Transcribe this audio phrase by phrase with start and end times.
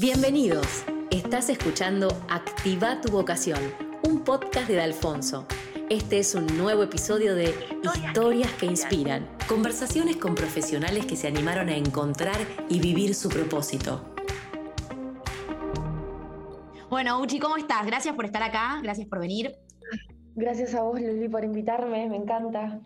[0.00, 0.86] Bienvenidos.
[1.10, 3.58] Estás escuchando Activa tu vocación,
[4.02, 5.46] un podcast de Alfonso.
[5.90, 11.68] Este es un nuevo episodio de Historias que inspiran, conversaciones con profesionales que se animaron
[11.68, 12.38] a encontrar
[12.70, 14.14] y vivir su propósito.
[16.88, 17.84] Bueno, Uchi, ¿cómo estás?
[17.84, 19.54] Gracias por estar acá, gracias por venir.
[20.34, 22.80] Gracias a vos, Luli, por invitarme, me encanta.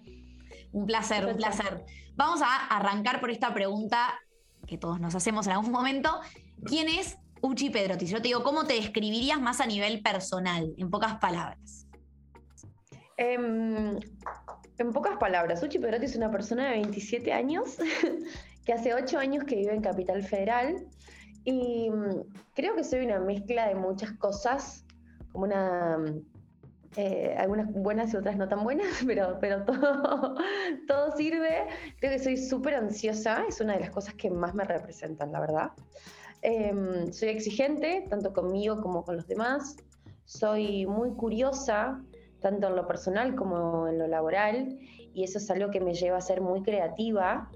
[0.72, 1.84] Un placer, un placer.
[2.16, 4.18] Vamos a arrancar por esta pregunta
[4.66, 6.10] que todos nos hacemos en algún momento.
[6.64, 8.06] ¿Quién es Uchi Pedrotti?
[8.06, 11.86] Yo te digo, ¿cómo te describirías más a nivel personal, en pocas palabras?
[13.16, 13.98] Em,
[14.78, 17.76] en pocas palabras, Uchi Pedrotti es una persona de 27 años
[18.64, 20.86] que hace 8 años que vive en Capital Federal
[21.44, 22.22] y mm,
[22.54, 24.84] creo que soy una mezcla de muchas cosas,
[25.32, 25.98] como una
[26.96, 30.36] eh, algunas buenas y otras no tan buenas, pero, pero todo,
[30.86, 31.66] todo sirve.
[31.98, 35.40] Creo que soy súper ansiosa, es una de las cosas que más me representan, la
[35.40, 35.70] verdad.
[36.46, 39.78] Em, soy exigente, tanto conmigo como con los demás.
[40.26, 42.04] Soy muy curiosa,
[42.40, 44.78] tanto en lo personal como en lo laboral,
[45.14, 47.50] y eso es algo que me lleva a ser muy creativa.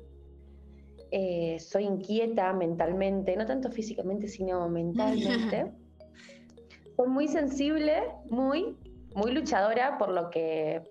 [1.10, 5.70] Eh, soy inquieta mentalmente, no tanto físicamente, sino mentalmente.
[6.96, 8.74] soy muy sensible, muy,
[9.14, 10.82] muy luchadora por lo que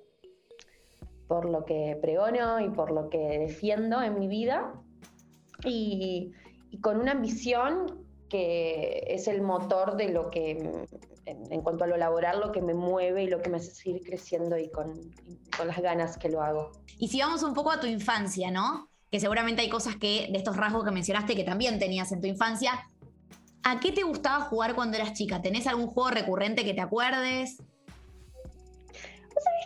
[1.27, 4.71] por lo que pregono y por lo que defiendo en mi vida
[5.65, 6.31] y,
[6.81, 10.85] con una ambición que es el motor de lo que,
[11.25, 14.01] en, cuanto a lo laboral, lo que me mueve y lo que me hace seguir
[14.03, 15.13] creciendo y con,
[15.57, 16.71] con las ganas que lo hago.
[16.97, 18.89] Y si vamos un poco a tu infancia, ¿no?
[19.11, 22.27] Que seguramente hay cosas que de estos rasgos que mencionaste que también tenías en tu
[22.27, 22.71] infancia.
[23.63, 25.41] ¿A qué te gustaba jugar cuando eras chica?
[25.41, 27.57] ¿Tenés algún juego recurrente que te acuerdes?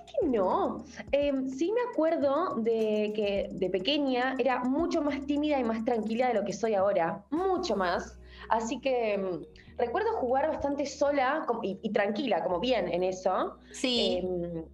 [0.02, 0.84] ¿Sabes que no?
[1.12, 6.30] Em, sí me acuerdo de que de pequeña era mucho más tímida y más tranquila
[6.30, 8.18] de lo que soy ahora, mucho más.
[8.50, 9.46] Así que em,
[9.78, 13.58] recuerdo jugar bastante sola y, tranquila, como bien en eso.
[13.72, 14.20] Sí.
[14.22, 14.66] Em,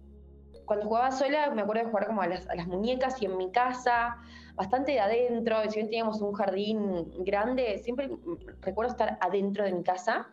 [0.64, 3.38] cuando jugaba sola me acuerdo de jugar como a las, a las, muñecas y en
[3.38, 4.16] mi casa,
[4.54, 8.10] bastante de adentro, si bien teníamos un jardín grande, siempre
[8.60, 10.28] recuerdo estar adentro de mi casa.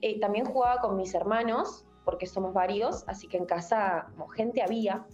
[0.00, 4.62] Eh, también jugaba con mis hermanos, porque somos varios, así que en casa como gente
[4.62, 5.04] había.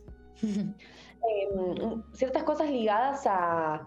[1.23, 3.87] Em, ciertas cosas ligadas a,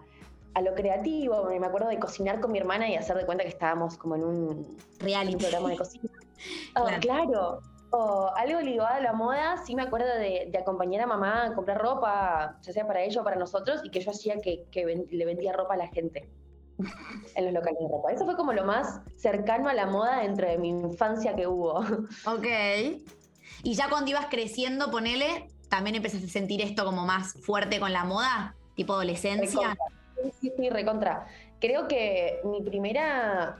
[0.53, 3.49] a, lo creativo, me acuerdo de cocinar con mi hermana y hacer de cuenta que
[3.49, 5.37] estábamos como en un, Reality.
[5.37, 6.09] programa de cocina.
[6.75, 7.61] Oh, claro.
[7.89, 11.81] O algo ligado a la moda, sí me acuerdo de, acompañar a mamá a comprar
[11.81, 15.25] ropa, ya sea para ella o para nosotros, y que yo hacía que, que le
[15.25, 16.29] vendía ropa a la gente
[17.35, 18.11] en los locales de ropa.
[18.11, 21.83] Eso fue como lo más cercano a la moda dentro de mi infancia que hubo.
[22.25, 22.47] Ok.
[23.63, 27.93] Y ya cuando ibas creciendo, ponele, también empezaste a sentir esto como más fuerte con
[27.93, 29.77] la moda, tipo adolescencia.
[30.41, 31.27] Sí, sí, recontra.
[31.59, 33.57] Creo que mi primera,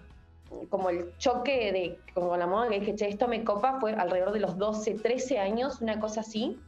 [0.69, 4.33] como el choque de, con la moda, que dije, che, esto me copa, fue alrededor
[4.33, 6.59] de los 12, 13 años, una cosa así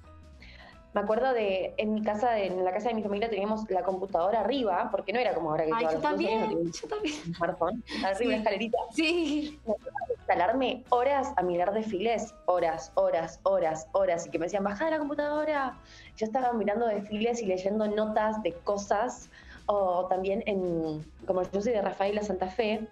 [0.95, 4.39] me acuerdo de, en mi casa, en la casa de mi familia teníamos la computadora
[4.39, 7.15] arriba, porque no era como ahora que Ay, yo también, yo también.
[7.27, 8.77] Un smartphone, arriba la escalerita.
[8.91, 9.59] Sí.
[9.67, 9.73] Me
[10.13, 14.91] instalarme horas a mirar desfiles, horas, horas, horas, horas, y que me decían, baja de
[14.91, 15.77] la computadora.
[16.15, 19.29] Yo estaba mirando desfiles y leyendo notas de cosas,
[19.65, 22.87] o también en, como yo soy de Rafaela Santa Fe,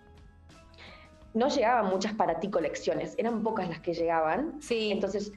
[1.34, 4.62] no llegaban muchas para ti colecciones, eran pocas las que llegaban.
[4.62, 4.92] Sí.
[4.92, 5.32] Entonces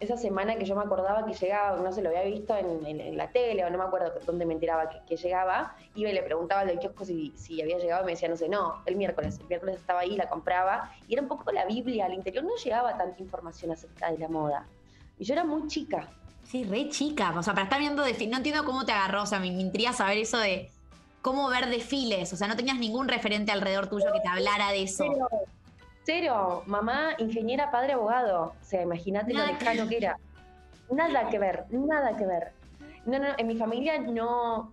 [0.00, 3.28] esa semana que yo me acordaba que llegaba, no sé, lo había visto en, la
[3.30, 6.68] tele o no me acuerdo dónde me enteraba que, llegaba, iba y le preguntaba al
[6.68, 9.46] del kiosco si, si, había llegado y me decía, no sé, no, el miércoles, el
[9.46, 12.96] miércoles estaba ahí, la compraba y era un poco la Biblia, al interior no llegaba
[12.96, 14.66] tanta información acerca de la moda.
[15.18, 16.08] Y yo era muy chica.
[16.44, 19.26] Sí, re chica, o sea, para estar viendo desfiles, no entiendo cómo te agarró, o
[19.26, 20.70] sea, me, intriga saber eso de
[21.22, 24.82] cómo ver desfiles, o sea, no tenías ningún referente alrededor tuyo que te hablara de
[24.84, 25.04] eso.
[26.06, 28.54] Cero, mamá, ingeniera, padre, abogado.
[28.60, 30.16] O sea, imagínate lo lejano que era.
[30.88, 32.52] Nada que ver, nada que ver.
[33.06, 34.72] No, no, en mi familia no,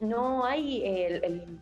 [0.00, 1.58] no hay el,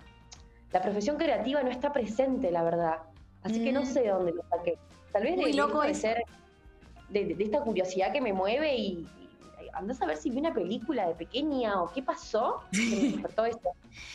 [0.70, 2.98] la profesión creativa no está presente, la verdad.
[3.42, 3.86] Así que no mm.
[3.86, 4.78] sé dónde lo saqué.
[5.12, 6.22] Tal vez Muy de, loco de ser
[7.08, 9.08] de, esta curiosidad que me mueve y,
[9.72, 12.62] andás a ver si vi una película de pequeña o qué pasó.
[12.72, 13.70] esto.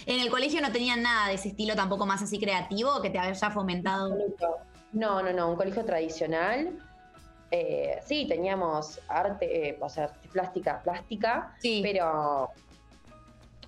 [0.06, 3.20] En el colegio no tenían nada de ese estilo tampoco más así creativo que te
[3.20, 4.10] había fomentado.
[4.10, 6.78] No, no, no, un colegio tradicional.
[7.52, 12.50] Eh, sí, teníamos arte, eh, o sea, plástica, plástica, pero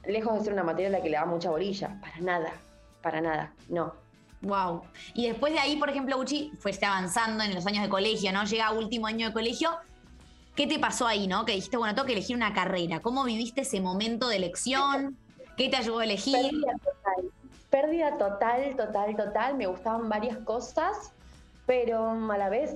[0.05, 2.53] lejos de ser una materia a la que le da mucha bolilla, para nada,
[3.01, 3.93] para nada, no.
[4.41, 4.81] Wow.
[5.13, 8.43] Y después de ahí, por ejemplo, Uchi, fuiste avanzando en los años de colegio, ¿no?
[8.45, 9.71] Llega último año de colegio.
[10.55, 11.45] ¿Qué te pasó ahí, no?
[11.45, 12.99] Que dijiste, bueno, tengo que elegir una carrera.
[12.99, 15.17] ¿Cómo viviste ese momento de elección?
[15.55, 16.51] ¿Qué te ayudó a elegir?
[17.69, 19.55] Pérdida total, total, total.
[19.55, 21.13] Me gustaban varias cosas,
[21.65, 22.75] pero a la vez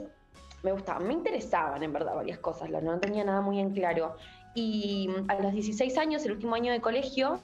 [0.64, 4.16] me gustaban, me interesaban en verdad varias cosas, no tenía nada muy en claro.
[4.54, 7.40] Y a los 16 años, el último año de colegio,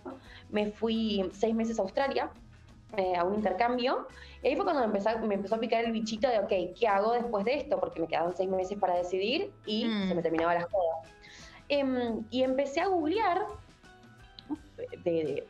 [0.50, 2.30] me fui seis meses a Australia
[2.98, 4.08] eh, a un intercambio.
[4.44, 6.88] Y ahí fue cuando me empezó, me empezó a picar el bichito de, ok, ¿qué
[6.88, 7.80] hago después de esto?
[7.80, 10.22] Porque me quedaban seis meses para decidir y se me mm.
[10.22, 11.02] terminaba la joda.
[11.70, 13.46] Em, y empecé a googlear,
[15.04, 15.48] de,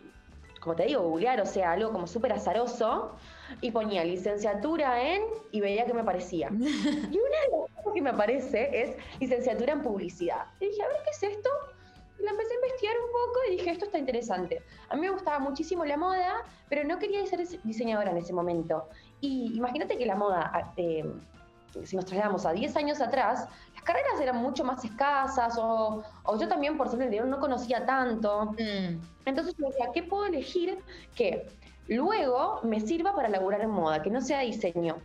[0.67, 3.15] como te digo, googlear, o sea, algo como súper azaroso,
[3.61, 5.21] y ponía licenciatura en,
[5.53, 6.49] y veía que me parecía.
[6.51, 10.47] y una de las cosas que me aparece es licenciatura en publicidad.
[10.59, 11.49] Y dije, a ver, ¿qué es esto?
[12.19, 14.61] la empecé a investigar un poco y dije, esto está interesante.
[14.89, 18.89] A mí me gustaba muchísimo la moda, pero no quería ser diseñadora en ese momento.
[19.21, 21.05] Y imagínate que la moda, eh,
[21.83, 26.03] si nos trasladamos a 10 años atrás, las carreras eran mucho más escasas o,
[26.39, 28.53] yo también por ser el no conocía tanto.
[28.53, 28.99] Mm.
[29.25, 30.77] Entonces yo decía, ¿qué puedo elegir
[31.15, 31.47] que
[31.87, 34.97] luego me sirva para laburar en moda, que no sea diseño?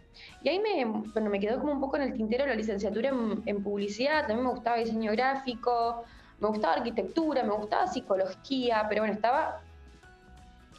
[0.42, 3.42] Y ahí me, bueno, me quedó como un poco en el tintero la licenciatura en,
[3.46, 6.04] en publicidad, también me gustaba diseño gráfico,
[6.40, 9.60] me gustaba arquitectura, me gustaba psicología, pero bueno, estaba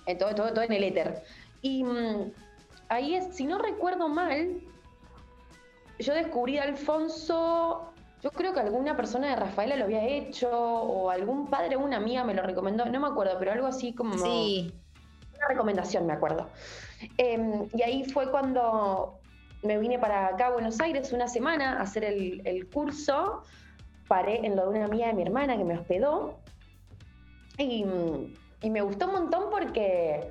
[0.06, 1.24] en todo, todo, todo en el éter.
[1.62, 2.32] Y mm,
[2.90, 4.62] ahí es, si no recuerdo mal,
[6.04, 11.10] yo descubrí a Alfonso, yo creo que alguna persona de Rafaela lo había hecho, o
[11.10, 14.18] algún padre o una amiga me lo recomendó, no me acuerdo, pero algo así como...
[14.18, 14.74] Sí.
[15.38, 16.48] Una recomendación, me acuerdo.
[17.18, 19.20] Em, y ahí fue cuando
[19.62, 23.44] me vine para acá a Buenos Aires una semana a hacer el, el curso
[24.08, 26.38] paré en lo de una amiga de mi hermana que me hospedó
[27.58, 30.22] y, me gustó un montón porque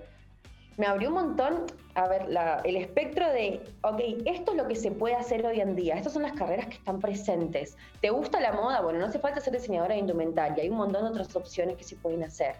[0.76, 2.26] me abrió un montón, a ver,
[2.64, 6.12] el espectro de, ok, esto es lo que se puede hacer hoy en día, estas
[6.12, 7.76] son las carreras que están presentes.
[8.00, 8.80] ¿Te gusta la moda?
[8.80, 11.84] Bueno, no hace falta ser diseñadora de indumentaria, hay un montón de otras opciones que
[11.84, 12.56] se pueden hacer.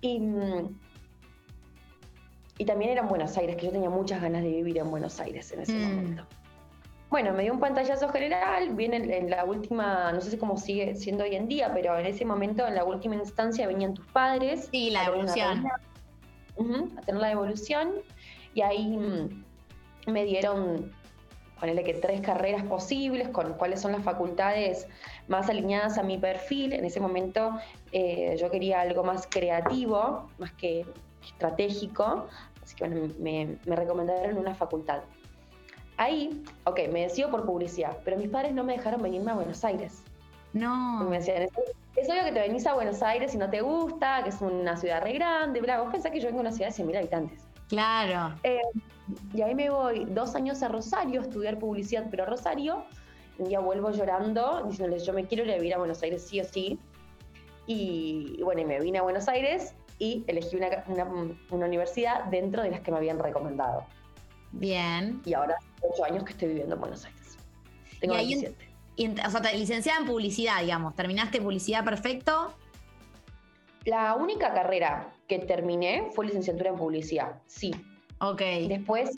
[0.00, 0.20] Y,
[2.58, 5.20] y también era en Buenos Aires, que yo tenía muchas ganas de vivir en Buenos
[5.20, 5.82] Aires en ese mm.
[5.82, 6.26] momento.
[7.10, 10.94] Bueno, me dio un pantallazo general, viene en, la última, no sé si cómo sigue
[10.94, 14.68] siendo hoy en día, pero en ese momento, en la última instancia, venían tus padres.
[14.70, 15.64] Sí, la evolución.
[16.96, 17.92] A tener la evolución.
[18.54, 20.92] Y ahí mm, me dieron,
[21.58, 24.86] ponele que tres carreras posibles, con cuáles son las facultades
[25.28, 26.72] más alineadas a mi perfil.
[26.72, 27.58] En ese momento
[27.92, 30.84] eh, yo quería algo más creativo, más que
[31.24, 32.26] estratégico.
[32.62, 35.02] Así que bueno, me, me recomendaron una facultad.
[35.96, 39.64] Ahí, ok, me decido por publicidad, pero mis padres no me dejaron venirme a Buenos
[39.64, 40.02] Aires.
[40.52, 41.04] No.
[41.08, 41.42] me decían,
[41.96, 44.76] es obvio que te venís a Buenos Aires y no te gusta, que es una
[44.76, 45.80] ciudad re grande, bla.
[45.80, 47.42] Vos pensás que yo vengo de una ciudad de 100.000 habitantes.
[47.68, 48.34] Claro.
[48.42, 48.60] Eh,
[49.34, 52.84] y ahí me voy dos años a Rosario a estudiar publicidad, pero a Rosario,
[53.38, 56.40] un día vuelvo llorando, diciéndoles, yo me quiero ir a vivir a Buenos Aires sí
[56.40, 56.78] o sí.
[57.66, 60.68] Y, bueno, y me vine a Buenos Aires y elegí una,
[61.50, 63.84] una universidad dentro de las que me habían recomendado.
[64.52, 65.20] Bien.
[65.24, 67.38] Y ahora ocho años que estoy viviendo en Buenos Aires.
[68.00, 68.69] Tengo y 27.
[68.98, 70.94] O sea, licenciada en publicidad, digamos.
[70.94, 72.54] ¿Terminaste publicidad perfecto?
[73.84, 77.72] La única carrera que terminé fue licenciatura en publicidad, sí.
[78.20, 78.42] Ok.
[78.68, 79.10] Después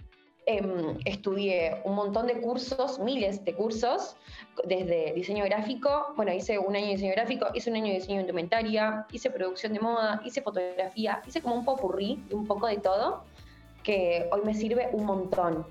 [0.47, 4.17] em, estudié un montón de cursos, miles de cursos,
[4.65, 8.21] desde diseño gráfico, bueno, hice un año de diseño gráfico, hice un año de diseño
[8.21, 13.25] indumentaria, hice producción de moda, hice fotografía, hice como un popurrí, un poco de todo,
[13.83, 15.67] que hoy me sirve un montón.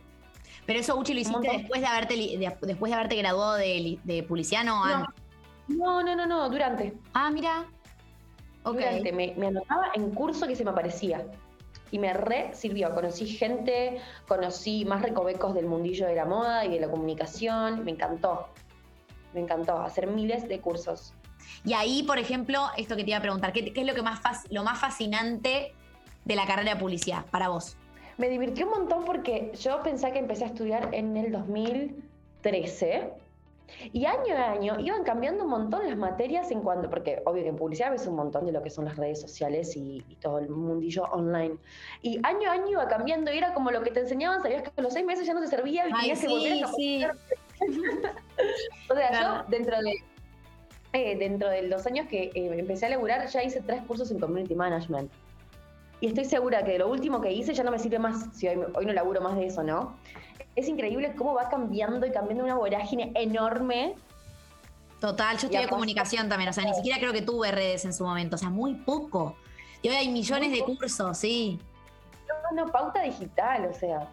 [0.65, 2.15] Pero eso, Uchi, lo hiciste después de haberte,
[2.61, 4.83] después de haberte graduado de, publicidad, ¿no?
[5.67, 6.93] No, no, no, no, durante.
[7.13, 7.65] Ah, mira.
[8.63, 11.25] Durante, me, anotaba en curso que se me aparecía.
[11.89, 12.93] Y me re sirvió.
[12.93, 17.83] Conocí gente, conocí más recovecos del mundillo de la moda y de la comunicación.
[17.83, 18.47] Me encantó.
[19.33, 21.13] Me encantó hacer miles de cursos.
[21.65, 24.21] Y ahí, por ejemplo, esto que te iba a preguntar, ¿qué, es lo, que más
[24.49, 25.73] lo más fascinante
[26.23, 27.77] de la carrera de publicidad para vos?
[28.21, 33.13] Me divirtió un montón porque yo pensé que empecé a estudiar en el 2013
[33.93, 37.49] y año a año iban cambiando un montón las materias en cuanto, porque obvio que
[37.49, 40.49] en publicidad ves un montón de lo que son las redes sociales y, todo el
[40.49, 41.55] mundillo online.
[42.03, 44.71] Y año a año iba cambiando y era como lo que te enseñaban, sabías que
[44.77, 47.03] a los seis meses ya no te servía y tenías que volver a sí.
[48.87, 49.95] O sea, yo dentro de
[50.93, 54.19] eh, dentro de los años que eh, empecé a laburar ya hice tres cursos en
[54.19, 55.11] Community Management
[56.01, 58.57] y estoy segura que lo último que hice ya no me sirve más, si hoy,
[58.57, 59.95] no laburo más de eso, ¿no?
[60.55, 63.93] Es increíble cómo va cambiando y cambiando una vorágine enorme.
[64.99, 68.03] Total, yo estudié comunicación también, o sea, ni siquiera creo que tuve redes en su
[68.03, 69.35] momento, o sea, muy poco.
[69.83, 71.59] Y hoy hay millones de cursos, sí.
[72.27, 74.09] No, no, pauta digital, o sea,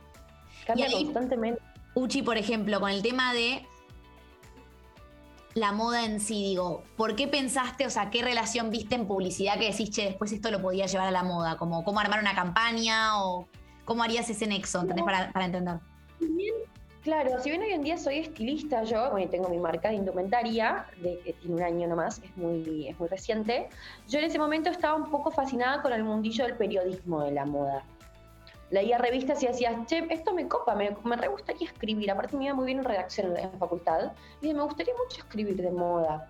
[0.67, 1.61] cambia constantemente.
[1.95, 3.67] Uchi, por ejemplo, con el tema de
[5.59, 6.43] la moda en sí?
[6.43, 10.33] Digo, ¿por qué pensaste, o sea, qué relación viste en publicidad que decís, che, después
[10.33, 11.57] esto lo podía llevar a la moda?
[11.57, 13.49] Como cómo armar una campaña o
[13.85, 15.05] cómo harías ese nexo, ¿entendés?
[15.05, 15.79] Para, para entender.
[17.03, 20.85] Claro, si bien hoy en día soy estilista, yo bueno, tengo mi marca de indumentaria,
[21.01, 23.69] de, que tiene un año nomás, es muy, es muy reciente.
[24.09, 27.47] Yo en ese momento estaba un poco fascinada con el mundillo del periodismo de la
[27.47, 27.85] moda.
[28.71, 32.11] Leía revistas y decía, che, esto me copa, me, me re gustaría escribir.
[32.11, 34.13] Aparte me iba muy bien en redacción en la facultad.
[34.43, 36.29] Y me gustaría mucho escribir de moda.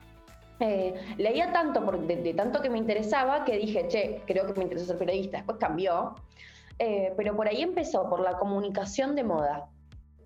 [0.61, 4.65] Eh, leía tanto, por, de, tanto que me interesaba, que dije, che, creo que me
[4.65, 5.39] interesa ser periodista.
[5.39, 6.15] Después cambió.
[6.79, 9.69] Eh, pero por ahí empezó, por la comunicación de moda.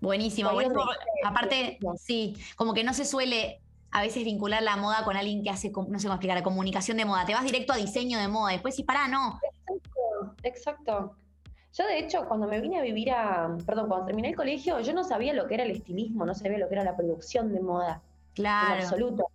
[0.01, 0.83] Buenísimo, buenísimo.
[1.25, 5.49] Aparte, sí, como que no se suele a veces vincular la moda con alguien que
[5.49, 7.25] hace, no sé cómo explicar, comunicación de moda.
[7.25, 9.39] Te vas directo a diseño de moda, después sí, pará, no.
[9.67, 11.15] Exacto, exacto.
[11.73, 13.57] Yo, de hecho, cuando me vine a vivir a.
[13.65, 16.59] Perdón, cuando terminé el colegio, yo no sabía lo que era el estilismo, no sabía
[16.59, 18.01] lo que era la producción de moda.
[18.35, 18.75] Claro.
[18.75, 19.25] En absoluto.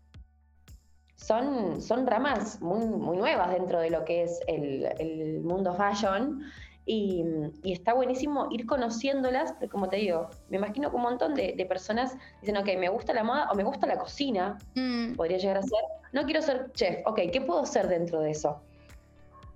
[1.17, 6.45] Son, son ramas muy, muy nuevas dentro de lo que es el, el mundo fashion.
[6.91, 7.23] Y,
[7.65, 12.17] está buenísimo ir conociéndolas, pero como te digo, me imagino que un montón de, personas
[12.41, 15.13] dicen, ok, me gusta la moda o me gusta la cocina, mm.
[15.15, 15.81] podría llegar a ser,
[16.13, 18.63] no quiero ser chef, ok, ¿qué puedo hacer dentro de eso?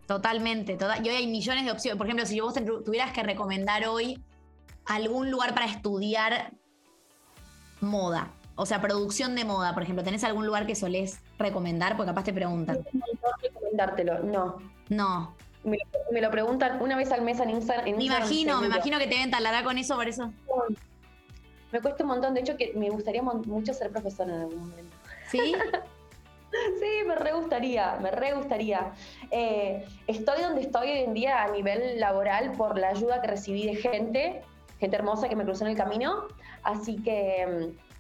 [0.06, 1.04] Totalmente, total.
[1.04, 1.96] y hoy hay millones de opciones.
[1.96, 2.54] Por ejemplo, si vos
[2.84, 4.22] tuvieras que recomendar hoy
[4.84, 6.52] algún lugar para estudiar
[7.80, 11.96] moda, o sea, producción de moda, por ejemplo, ¿tenés algún lugar que solés recomendar?
[11.96, 12.84] Porque capaz te preguntan.
[12.92, 13.04] No,
[13.40, 14.58] recomendártelo, no.
[14.88, 15.34] No.
[15.64, 17.96] Me lo, preguntan una vez al mes en Instagram.
[17.96, 20.32] me imagino, me imagino que te deben taladrar con eso, por eso.
[21.70, 24.96] Me cuesta un montón, de hecho que me gustaría mucho ser profesora en algún momento.
[25.30, 25.54] ¿Sí?
[26.80, 28.92] sí, me re gustaría, me re gustaría.
[29.30, 33.66] Eh, estoy donde estoy hoy en día a nivel laboral por la ayuda que recibí
[33.66, 34.42] de gente,
[34.78, 36.24] gente hermosa que me cruzó en el camino,
[36.62, 37.92] así que mm,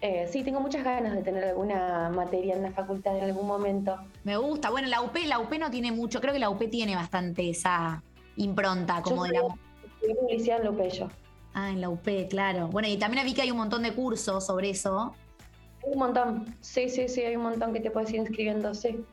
[0.00, 3.98] eh, sí, tengo muchas ganas de tener alguna materia en la facultad en algún momento.
[4.24, 4.70] Me gusta.
[4.70, 8.02] Bueno, la UP, la UP no tiene mucho, creo que la UP tiene bastante esa
[8.36, 9.42] impronta como de la
[10.00, 11.08] publicidad en la UP yo.
[11.54, 12.68] Ah, en la UP, claro.
[12.68, 15.14] Bueno, y también vi que hay un montón de cursos sobre eso.
[15.84, 16.56] Hay un montón.
[16.60, 19.04] Sí, sí, sí, hay un montón que te puedes ir inscribiendo, sí.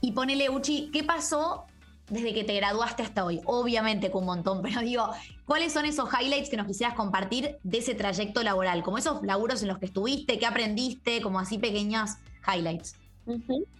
[0.00, 1.66] Y ponele, Uchi, ¿qué pasó
[2.08, 3.40] desde que te graduaste hasta hoy?
[3.44, 5.10] Obviamente con un montón, pero digo,
[5.46, 8.82] ¿cuáles son esos highlights que nos quisieras compartir de ese trayecto laboral?
[8.82, 12.12] Como esos laburos en los que estuviste, qué aprendiste, como así pequeños
[12.46, 12.96] highlights.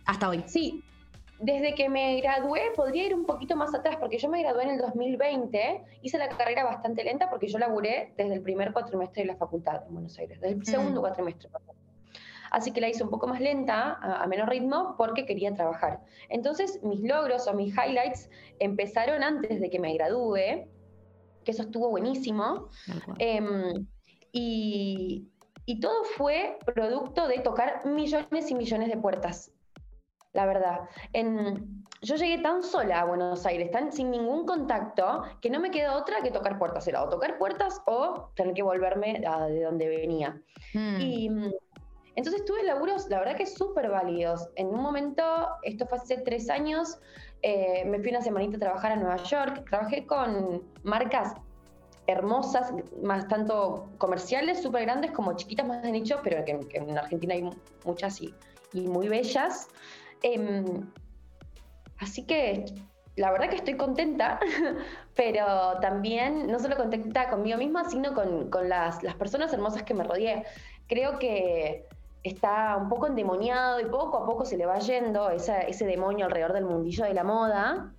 [0.04, 0.44] Hasta hoy.
[0.46, 0.84] Sí,
[1.40, 4.70] desde que me gradué, podría ir un poquito más atrás, porque yo me gradué en
[4.70, 9.28] el 2020, hice la carrera bastante lenta porque yo laburé desde el primer cuatrimestre de
[9.28, 10.64] la facultad en Buenos Aires, desde el mm.
[10.64, 11.48] segundo cuatrimestre.
[12.50, 16.00] Así que la hice un poco más lenta, a, menor ritmo, porque quería trabajar.
[16.28, 18.28] Entonces, mis logros o mis highlights
[18.58, 20.66] empezaron antes de que me gradúe,
[21.44, 22.68] que eso estuvo buenísimo.
[23.18, 23.86] Em,
[24.32, 25.28] y,
[25.80, 29.52] todo fue producto de tocar millones y millones de puertas,
[30.32, 30.80] la verdad.
[32.02, 35.96] yo llegué tan sola a Buenos Aires, tan sin ningún contacto, que no me quedó
[35.96, 36.88] otra que tocar puertas.
[36.88, 40.42] Era o tocar puertas o tener que volverme a de donde venía.
[40.74, 41.00] Hmm.
[41.00, 41.30] Y
[42.20, 44.50] entonces tuve laburos, la verdad que súper válidos.
[44.56, 45.22] En un momento,
[45.62, 46.98] esto fue hace tres años,
[47.40, 51.32] eh, me fui una semanita a trabajar a Nueva York, trabajé con marcas
[52.06, 57.32] hermosas, más tanto comerciales, súper grandes, como chiquitas más de nicho, pero que, en Argentina
[57.32, 57.48] hay
[57.86, 58.34] muchas y,
[58.74, 59.68] muy bellas.
[60.22, 60.90] Em,
[62.00, 62.66] así que
[63.16, 64.38] la verdad que estoy contenta,
[65.16, 70.04] pero también no solo contenta conmigo misma, sino con, las, las, personas hermosas que me
[70.04, 70.44] rodeé.
[70.86, 71.88] Creo que
[72.22, 76.52] está un poco endemoniado y poco a poco se le va yendo ese demonio alrededor
[76.52, 77.92] del mundillo de la moda.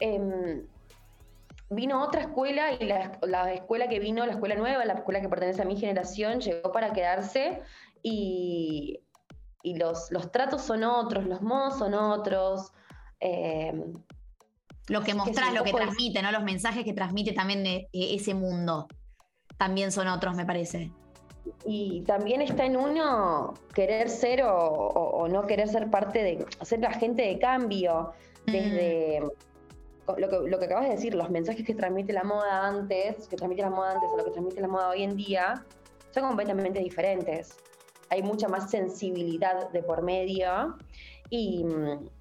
[0.00, 0.66] Em,
[1.70, 5.62] vino otra escuela y la, escuela que vino, la escuela nueva, la escuela que pertenece
[5.62, 7.62] a mi generación, llegó para quedarse
[8.02, 9.00] y,
[9.62, 12.72] los, los, tratos son otros, los modos son otros.
[13.20, 13.94] Em,
[14.88, 16.30] lo que mostrás, lo que transmite, ¿no?
[16.30, 18.88] Los mensajes que transmite también de, ese mundo
[19.56, 20.92] también son otros, me parece
[21.64, 26.92] y también está en uno querer ser o, no querer ser parte de, ser la
[26.92, 28.12] gente de cambio,
[28.46, 30.20] desde mm.
[30.20, 33.36] lo, que, lo que acabas de decir, los mensajes que transmite la moda antes, que
[33.36, 35.64] transmite la moda antes o lo que transmite la moda hoy en día,
[36.10, 37.56] son completamente diferentes.
[38.10, 40.76] Hay mucha más sensibilidad de por medio
[41.30, 41.64] y,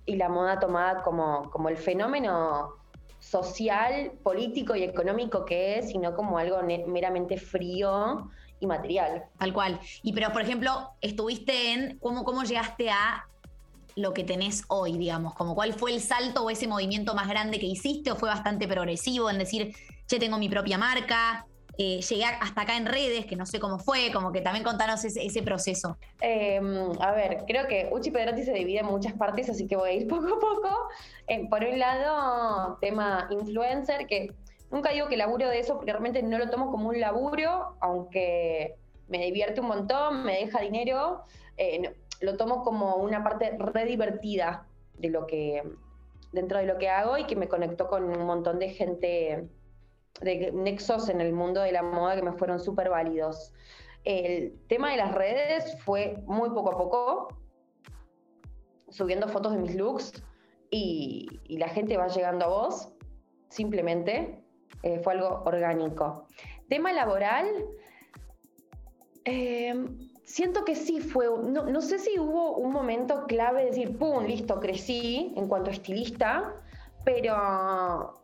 [0.08, 2.76] la moda tomada como, como el fenómeno
[3.20, 8.30] social, político y económico que es, sino como algo meramente frío
[8.68, 9.24] material.
[9.38, 9.80] Tal cual.
[10.02, 13.26] Y pero, por ejemplo, estuviste en cómo, cómo llegaste a
[13.96, 17.60] lo que tenés hoy, digamos, como cuál fue el salto o ese movimiento más grande
[17.60, 19.76] que hiciste o fue bastante progresivo en decir,
[20.08, 21.46] che, tengo mi propia marca.
[21.76, 25.04] eh, llegué hasta acá en redes, que no sé cómo fue, como que también contanos
[25.06, 25.98] ese, proceso.
[26.22, 29.90] Em, a ver, creo que Uchi Pedrotti se divide en muchas partes, así que voy
[29.90, 30.70] a ir poco a poco.
[31.28, 34.32] Eh, por un lado, tema influencer, que
[34.74, 38.76] nunca digo que laburo de eso, porque realmente no lo tomo como un laburo, aunque
[39.08, 41.24] me divierte un montón, me deja dinero,
[41.58, 45.64] eh, lo tomo como una parte re divertida de lo que,
[46.32, 49.48] dentro de lo que hago y que me conectó con un montón de gente
[50.22, 53.54] de nexos en el mundo de la moda que me fueron súper válidos.
[54.04, 57.28] El tema de las redes fue muy poco a poco,
[58.90, 60.24] subiendo fotos de mis looks
[60.70, 62.94] y, la gente va llegando a vos,
[63.50, 64.43] simplemente.
[64.82, 66.26] Eh, fue algo orgánico.
[66.68, 67.48] Tema laboral,
[69.26, 73.98] em, siento que sí fue, no, no, sé si hubo un momento clave de decir,
[73.98, 76.56] ¡pum!, listo, crecí en cuanto a estilista,
[77.06, 78.24] pero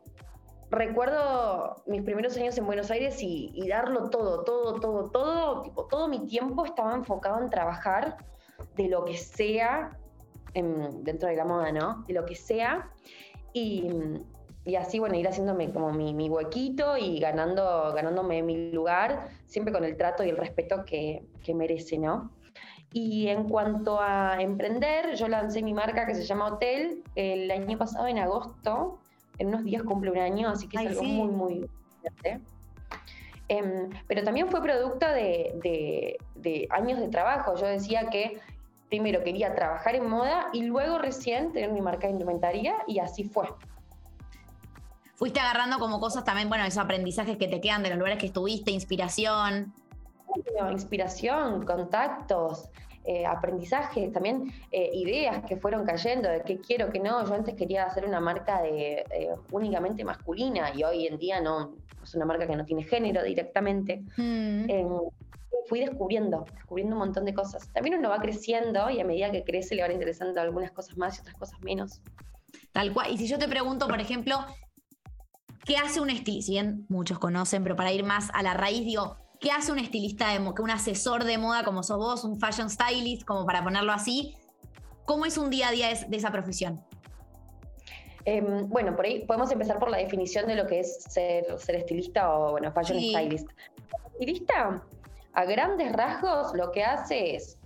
[0.71, 6.07] recuerdo mis primeros años en Buenos Aires y, darlo todo, todo, todo, todo, tipo, todo
[6.07, 8.17] mi tiempo estaba enfocado en trabajar
[8.75, 9.97] de lo que sea
[10.53, 12.03] dentro de la moda, ¿no?
[12.07, 12.89] De lo que sea.
[13.53, 13.87] Y,
[14.75, 19.97] así, bueno, ir haciéndome como mi, huequito y ganando, ganándome mi lugar, siempre con el
[19.97, 22.31] trato y el respeto que, que merece, ¿no?
[22.91, 27.77] Y en cuanto a emprender, yo lancé mi marca que se llama Hotel el año
[27.77, 28.99] pasado en agosto
[29.39, 31.69] en unos días cumple un año, así que es algo muy, muy
[32.01, 32.41] fuerte.
[33.47, 36.17] Em, pero también fue producto de,
[36.69, 37.55] años de trabajo.
[37.55, 38.37] Yo decía que
[38.89, 43.23] primero quería trabajar en moda y luego recién tener mi marca de indumentaria y así
[43.23, 43.47] fue.
[45.19, 48.27] Fuiste agarrando como cosas también, bueno, esos aprendizajes que te quedan de los lugares que
[48.27, 49.73] estuviste, inspiración.
[50.71, 52.69] Inspiración, contactos,
[53.03, 57.25] eh, aprendizajes, también eh, ideas que fueron cayendo de qué quiero, qué no.
[57.25, 61.73] Yo antes quería hacer una marca de eh, únicamente masculina y hoy en día no,
[62.01, 64.01] es una marca que no tiene género directamente.
[64.15, 64.67] Mm.
[65.67, 67.67] fui descubriendo, descubriendo un montón de cosas.
[67.73, 71.17] También uno va creciendo y a medida que crece le van interesando algunas cosas más
[71.17, 71.99] y otras cosas menos.
[72.71, 73.11] Tal cual.
[73.11, 74.45] Y si yo te pregunto, por ejemplo,
[75.69, 76.47] ¿qué hace un estilista?
[76.47, 79.79] Si bien muchos conocen, pero para ir más a la raíz, digo, ¿Qué hace un
[79.79, 83.63] estilista de moda, un asesor de moda como sos vos, un fashion stylist, como para
[83.63, 84.35] ponerlo así?
[85.05, 86.83] ¿Cómo es un día a día de esa profesión?
[88.25, 91.75] Em, bueno, por ahí podemos empezar por la definición de lo que es ser, ser
[91.77, 93.47] estilista o, bueno, fashion stylist.
[94.11, 94.83] estilista,
[95.31, 97.57] a grandes rasgos, lo que hace es,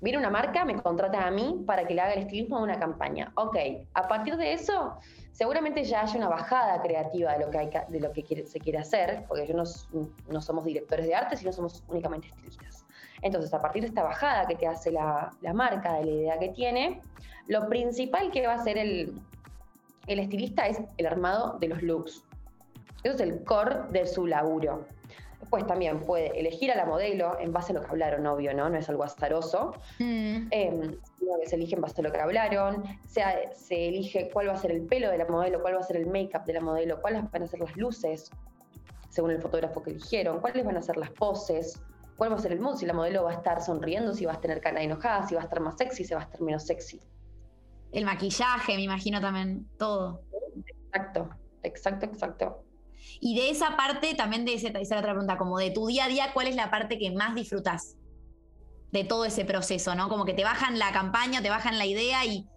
[0.00, 2.78] viene una marca, me contrata a mí para que le haga el estilismo de una
[2.78, 3.32] campaña.
[3.34, 3.56] Ok,
[3.94, 4.96] a partir de eso,
[5.34, 8.78] seguramente ya haya una bajada creativa de lo que, hay, de lo que se quiere
[8.78, 12.86] hacer, porque yo no, somos directores de arte, sino somos únicamente estilistas.
[13.20, 16.50] Entonces, a partir de esta bajada que te hace la, marca, de la idea que
[16.50, 17.00] tiene,
[17.48, 19.20] lo principal que va a hacer el,
[20.06, 22.22] el estilista es el armado de los looks.
[23.02, 24.86] Eso es el core de su laburo.
[25.44, 28.70] Después también puede elegir a la modelo en base a lo que hablaron, obvio, ¿no?
[28.70, 29.74] No es algo azaroso.
[29.98, 30.48] Mm.
[30.50, 30.96] Em,
[31.44, 34.70] se elige en base a lo que hablaron, se, se elige cuál va a ser
[34.70, 37.30] el pelo de la modelo, cuál va a ser el make-up de la modelo, cuáles
[37.30, 38.30] van a ser las luces,
[39.10, 41.78] según el fotógrafo que eligieron, cuáles van a ser las poses,
[42.16, 44.32] cuál va a ser el mood, si la modelo va a estar sonriendo, si va
[44.32, 46.64] a tener cara enojada, si va a estar más sexy, si va a estar menos
[46.64, 47.02] sexy.
[47.92, 50.22] El maquillaje, me imagino también, todo.
[50.86, 51.28] Exacto,
[51.62, 52.63] exacto, exacto.
[53.20, 56.08] Y de esa parte, también de esa, esa otra pregunta, como de tu día a
[56.08, 57.96] día, ¿cuál es la parte que más disfrutas
[58.92, 60.08] de todo ese proceso, ¿no?
[60.08, 62.48] Como que te bajan la campaña, te bajan la idea y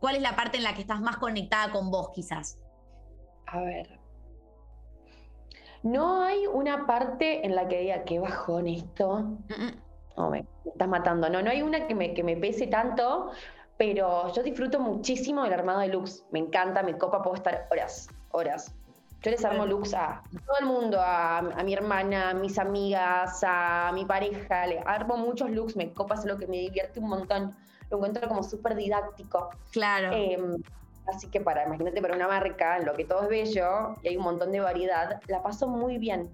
[0.00, 2.58] ¿cuál es la parte en la que estás más conectada con vos, quizás?
[3.46, 4.00] A ver.
[5.82, 9.38] No hay una parte en la que diga, qué bajón esto.
[10.16, 11.28] Oh, me estás matando.
[11.30, 13.30] No, no hay una que me, que me pese tanto,
[13.76, 16.26] pero yo disfruto muchísimo del armado de looks.
[16.32, 18.74] Me encanta, me copa, puedo estar horas, horas.
[19.22, 23.90] Yo les armo looks a todo el mundo, a, mi hermana, a mis amigas, a
[23.92, 27.54] mi pareja, le armo muchos looks, me copas lo que me divierte un montón,
[27.90, 29.50] lo encuentro como súper didáctico.
[29.72, 30.12] Claro.
[30.12, 30.56] Em,
[31.06, 34.16] así que para, imagínate para una marca, en lo que todo es bello y hay
[34.16, 36.30] un montón de variedad, la paso muy bien.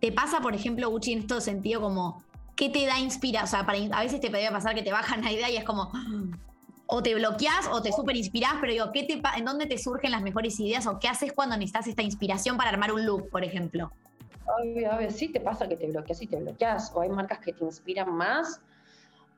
[0.00, 2.22] ¿Te pasa, por ejemplo, Gucci, en todo sentido como,
[2.54, 3.44] ¿qué te da inspiración?
[3.44, 5.64] O sea, para, a veces te podría pasar que te bajan la idea y es
[5.64, 5.90] como,
[6.86, 10.12] o te bloqueas o te súper inspirás, pero digo, ¿qué te, ¿en dónde te surgen
[10.12, 13.44] las mejores ideas o qué haces cuando necesitas esta inspiración para armar un look, por
[13.44, 13.92] ejemplo?
[14.46, 17.52] Obvio, obvio, sí te pasa que te bloqueas y te bloqueas, o hay marcas que
[17.52, 18.60] te inspiran más,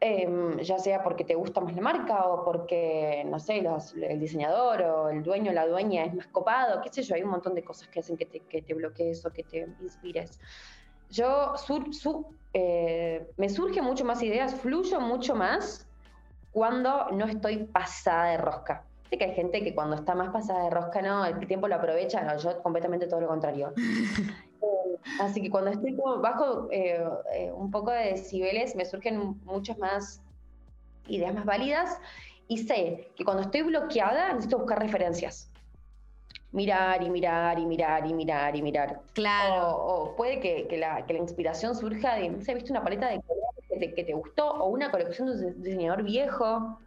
[0.00, 3.64] em, ya sea porque te gusta más la marca o porque, no sé,
[4.08, 7.22] el diseñador o el dueño o la dueña es más copado, qué sé yo, hay
[7.22, 10.38] un montón de cosas que hacen que te, que te bloquees o que te inspires.
[11.10, 11.54] Yo
[12.52, 15.87] eh, me surgen mucho más ideas, fluyo mucho más
[16.52, 18.84] cuando no estoy pasada de rosca.
[19.10, 21.76] Sé que hay gente que cuando está más pasada de rosca, no, el tiempo lo
[21.76, 23.72] aprovecha, no, yo completamente todo lo contrario.
[25.20, 29.78] Así que cuando estoy como bajo eh, eh, un poco de decibeles, me surgen muchas
[29.78, 30.20] más
[31.06, 31.98] ideas más válidas
[32.48, 35.50] y sé que cuando estoy bloqueada necesito buscar referencias.
[36.50, 39.02] Mirar y mirar y mirar y mirar y mirar.
[39.12, 39.76] Claro.
[39.76, 43.20] O, puede que, la, inspiración surja de, no sé, viste una paleta de
[43.78, 46.78] colores que te, gustó o una colección de un diseñador viejo.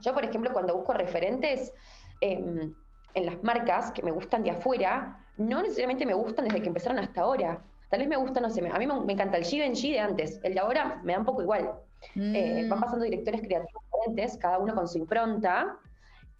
[0.00, 1.72] Yo, por ejemplo, cuando busco referentes
[2.20, 2.74] em,
[3.14, 6.98] en las marcas que me gustan de afuera, no necesariamente me gustan desde que empezaron
[6.98, 7.60] hasta ahora.
[7.90, 10.54] Tal vez me gusta, no sé, a mí me, encanta el Givenchy de antes, el
[10.54, 11.72] de ahora me da un poco igual.
[12.16, 12.82] Eh, van mm.
[12.82, 15.76] pasando directores creativos diferentes, cada uno con su impronta,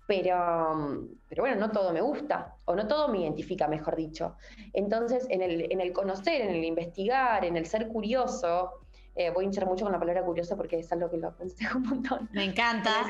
[0.07, 4.35] pero, pero bueno, no todo me gusta, o no todo me identifica, mejor dicho.
[4.73, 8.73] Entonces, en el, en el conocer, en el investigar, en el ser curioso,
[9.15, 11.79] eh, voy a hinchar mucho con la palabra curioso porque es algo que lo aconsejo
[11.79, 12.29] un montón.
[12.33, 13.05] Me encanta.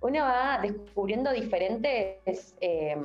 [0.00, 2.96] uno va descubriendo diferentes eh,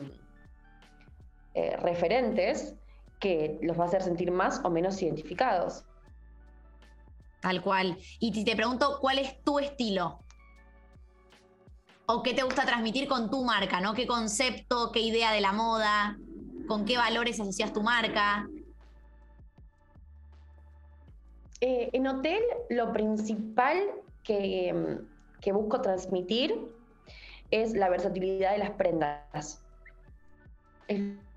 [1.82, 2.76] referentes
[3.20, 5.84] que los va a hacer sentir más o menos identificados.
[7.42, 7.98] Tal cual.
[8.20, 10.20] Y si te pregunto, ¿cuál es tu estilo?
[12.08, 13.94] ¿O qué te gusta transmitir con tu marca, no?
[13.94, 16.18] ¿Qué concepto, qué idea de la moda?
[16.68, 18.48] ¿Con qué valores asocias tu marca?
[21.62, 23.78] Eh, en hotel, lo principal
[24.24, 25.00] que,
[25.42, 26.56] que busco transmitir
[27.52, 29.62] es la versatilidad de las prendas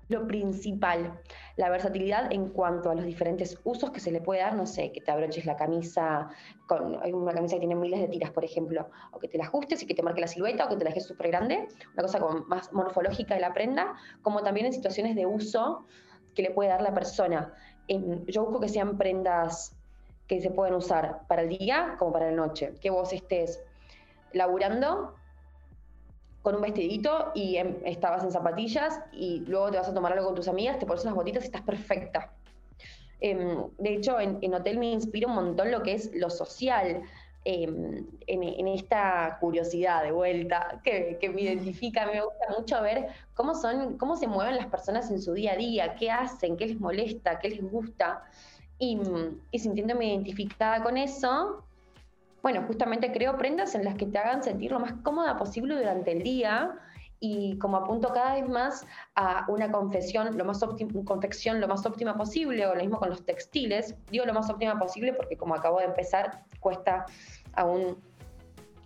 [0.09, 1.21] lo principal,
[1.55, 4.91] la versatilidad en cuanto a los diferentes usos que se le puede dar, no sé,
[4.91, 6.29] que te abroches la camisa,
[6.67, 9.45] con, hay una camisa que tiene miles de tiras, por ejemplo, o que te la
[9.45, 12.01] ajustes y que te marque la silueta, o que te la dejes súper grande, una
[12.01, 15.85] cosa como más morfológica de la prenda, como también en situaciones de uso
[16.33, 17.53] que le puede dar la persona.
[17.87, 19.78] yo busco que sean prendas
[20.29, 23.61] que se pueden usar para el día como para la noche, que vos estés
[24.31, 25.15] laburando
[26.43, 30.27] con un vestidito y em, estabas en zapatillas y luego te vas a tomar algo
[30.27, 32.31] con tus amigas, te pones unas botitas y estás perfecta.
[33.19, 37.01] Em, de hecho, en, Hotel me inspira un montón lo que es lo social,
[37.43, 42.05] em, en, esta curiosidad de vuelta que, me identifica.
[42.05, 45.55] me gusta mucho ver cómo, son, cómo se mueven las personas en su día a
[45.55, 48.23] día, qué hacen, qué les molesta, qué les gusta.
[48.79, 48.97] Y,
[49.51, 51.63] y sintiéndome identificada con eso,
[52.41, 56.13] bueno, justamente creo prendas en las que te hagan sentir lo más cómoda posible durante
[56.13, 56.73] el día
[57.19, 60.63] y como apunto cada vez más a una confesión lo más
[61.05, 64.79] confección lo más óptima posible, o lo mismo con los textiles, digo lo más óptima
[64.79, 67.05] posible porque como acabo de empezar, cuesta
[67.53, 67.97] aún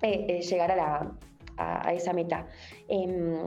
[0.02, 1.12] eh, eh, llegar a,
[1.58, 2.48] a, esa meta.
[2.88, 3.44] Em,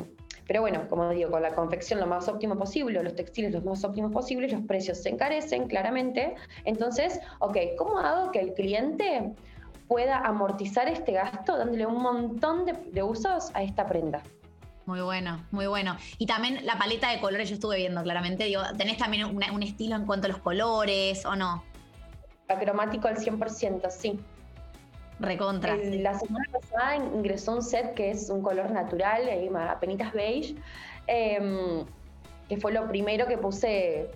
[0.47, 3.85] pero bueno, como digo, con la confección lo más óptimo posible, los textiles lo más
[3.85, 6.37] óptimos posibles, los precios se encarecen claramente.
[6.65, 9.35] Entonces, ok, ¿cómo hago que el cliente
[9.89, 14.23] pueda amortizar este gasto dándole un montón de, usos a esta prenda.
[14.85, 15.97] Muy bueno, muy bueno.
[16.19, 19.97] Y también la paleta de colores, yo estuve viendo claramente, digo, ¿tenés también un estilo
[19.97, 21.65] en cuanto a los colores o no?
[22.49, 24.21] Acromático al 100%, sí.
[25.19, 25.77] Recontra.
[25.77, 29.23] la semana pasada ingresó un set que es un color natural,
[29.69, 30.55] apenitas beige,
[31.07, 31.87] em,
[32.49, 34.11] que fue lo primero que puse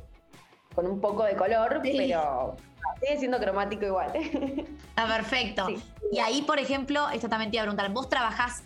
[0.75, 2.57] con un poco de color, pero
[3.01, 4.13] sigue siendo cromático igual.
[4.89, 5.69] Está perfecto.
[6.13, 8.65] Y ahí, por ejemplo, esto también te iba a preguntar, vos trabajás,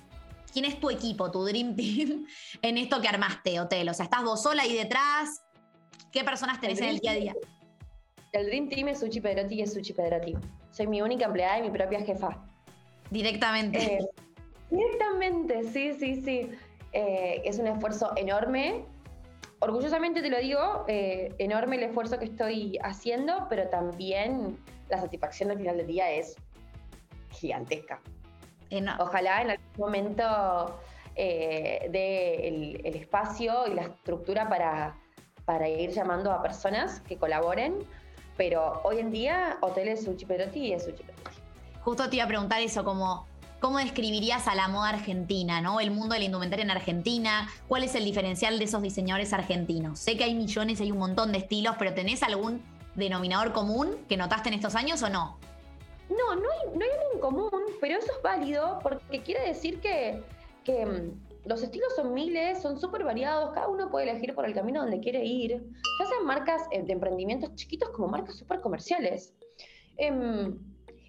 [0.52, 2.26] ¿quién es tu equipo, tu Dream Team,
[2.62, 3.88] en esto que armaste, Hotel?
[3.88, 5.44] O sea, ¿estás vos sola ahí detrás?
[6.10, 7.34] ¿Qué personas tenés en el día a día?
[8.34, 10.36] El Dream Team es Suchi Pedrotti y es Suchi Pedrotti.
[10.70, 12.44] Soy mi única empleada y mi propia jefa.
[13.10, 13.78] Directamente.
[13.78, 13.98] Eh,
[14.70, 16.50] directamente, sí, sí, sí.
[16.92, 18.84] Eh, es un esfuerzo enorme
[19.64, 24.58] orgullosamente te lo digo, eh, enorme el esfuerzo que estoy haciendo, pero también
[24.90, 26.36] la satisfacción al final del día es
[27.30, 28.00] gigantesca.
[28.98, 30.80] Ojalá en algún momento
[31.14, 34.96] eh, dé el, espacio y la estructura para,
[35.44, 37.78] para ir llamando a personas que colaboren,
[38.36, 41.30] pero hoy en día Hotel es un chiperotti y es un chiperotti.
[41.82, 43.26] Justo te iba a preguntar eso, como
[43.64, 45.80] ¿Cómo describirías a la moda argentina, ¿no?
[45.80, 47.48] el mundo de la indumentaria en Argentina?
[47.66, 50.00] ¿Cuál es el diferencial de esos diseñadores argentinos?
[50.00, 52.62] Sé que hay millones, hay un montón de estilos, pero ¿tenés algún
[52.94, 55.38] denominador común que notaste en estos años o no?
[56.10, 60.22] No, no hay, no hay común, pero eso es válido porque quiere decir que,
[60.66, 64.80] mm, los estilos son miles, son súper variados, cada uno puede elegir por el camino
[64.80, 65.62] donde quiere ir,
[65.98, 69.34] ya sean marcas eh, de emprendimientos chiquitos como marcas súper comerciales.
[69.96, 70.58] Em,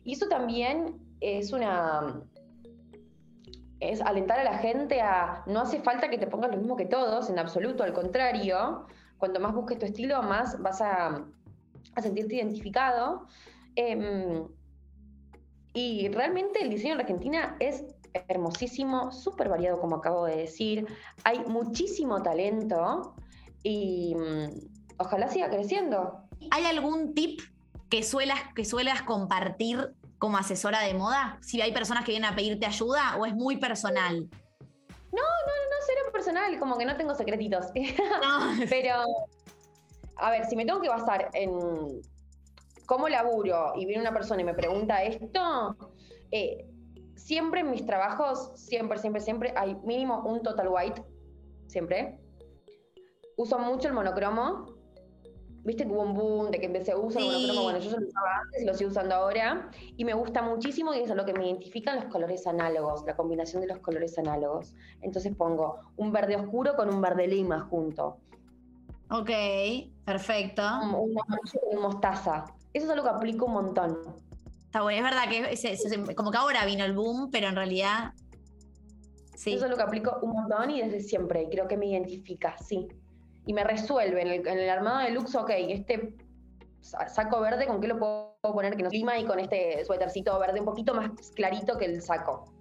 [0.04, 2.22] y eso también es una,
[3.80, 6.86] es alentar a la gente a, no hace falta que te pongas lo mismo que
[6.86, 11.26] todos, en absoluto, al contrario, cuanto más busques tu estilo, más vas a,
[12.02, 13.26] sentirte identificado.
[13.76, 14.48] Em,
[15.74, 17.86] y realmente el diseño en Argentina es
[18.28, 20.88] hermosísimo, súper variado, como acabo de decir.
[21.24, 23.16] Hay muchísimo talento
[23.64, 24.16] y,
[24.98, 26.22] ojalá siga creciendo.
[26.52, 27.42] ¿Hay algún tip
[27.90, 31.38] que suelas, que suelas compartir como asesora de moda?
[31.42, 34.16] Si hay personas que vienen a pedirte ayuda o es muy personal.
[34.20, 37.68] No, no, no, no, cero personal, como que no tengo secretitos.
[38.70, 39.04] Pero,
[40.18, 41.52] a ver, si me tengo que basar en
[42.86, 45.76] cómo laburo y viene una persona y me pregunta esto,
[46.32, 46.68] eh,
[47.26, 51.04] siempre en mis trabajos, siempre, siempre, siempre hay mínimo un total white,
[51.66, 52.20] siempre.
[53.36, 54.68] Uso mucho el monocromo.
[55.64, 57.64] Viste que hubo un boom de que empecé a usar el monocromo.
[57.64, 59.72] Bueno, yo lo usaba antes y lo sigo usando ahora.
[59.98, 63.16] Y me gusta muchísimo y eso es lo que me identifican los colores análogos, la
[63.16, 64.76] combinación de los colores análogos.
[65.02, 68.18] Entonces pongo un verde oscuro con un verde lima junto.
[69.10, 69.32] Ok,
[70.06, 70.62] perfecto.
[70.84, 71.18] Un, un,
[71.72, 72.46] un mostaza.
[72.72, 73.98] Eso es algo que aplico un montón.
[74.76, 78.12] Está bueno, es verdad que como que ahora vino el boom, pero en realidad.
[79.34, 79.54] Sí.
[79.54, 81.48] Eso es lo que aplico un montón y desde siempre.
[81.50, 82.86] creo que me identifica, sí.
[83.46, 84.22] Y me resuelve.
[84.22, 86.18] En el, armado de looks, ok, este
[86.82, 89.18] saco verde, ¿con qué lo puedo poner que no clima?
[89.18, 92.54] Y con este suétercito verde un poquito más clarito que el saco.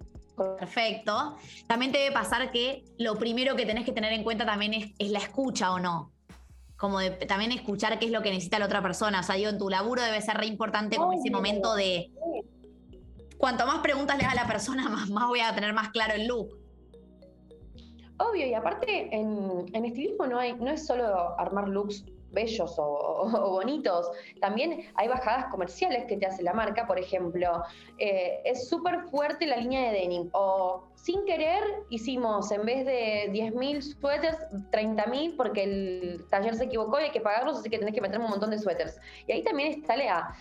[0.57, 1.35] Perfecto.
[1.67, 4.93] También te debe pasar que lo primero que tenés que tener en cuenta también es,
[4.99, 6.14] es la escucha o no
[6.77, 9.19] como de también escuchar qué es lo que necesita la otra persona.
[9.21, 12.11] O sea, digo, en tu laburo debe ser re importante como ese momento de
[13.37, 16.13] cuanto más preguntas le haga a la persona, más, más voy a tener más claro
[16.13, 16.57] el look.
[18.17, 23.49] Obvio, y aparte en, en estilismo no, hay, no es solo armar looks bellos o,
[23.49, 24.11] bonitos.
[24.39, 27.63] También hay bajadas comerciales que te hace la marca, por ejemplo,
[27.97, 33.31] eh, es súper fuerte la línea de denim o sin querer hicimos en vez de
[33.31, 34.37] 10.000 suéteres,
[34.71, 38.19] 30.000 porque el taller se equivocó y hay que pagarlos, así que tenés que meter
[38.19, 38.99] un montón de suéteres.
[39.27, 40.35] Y ahí también está la,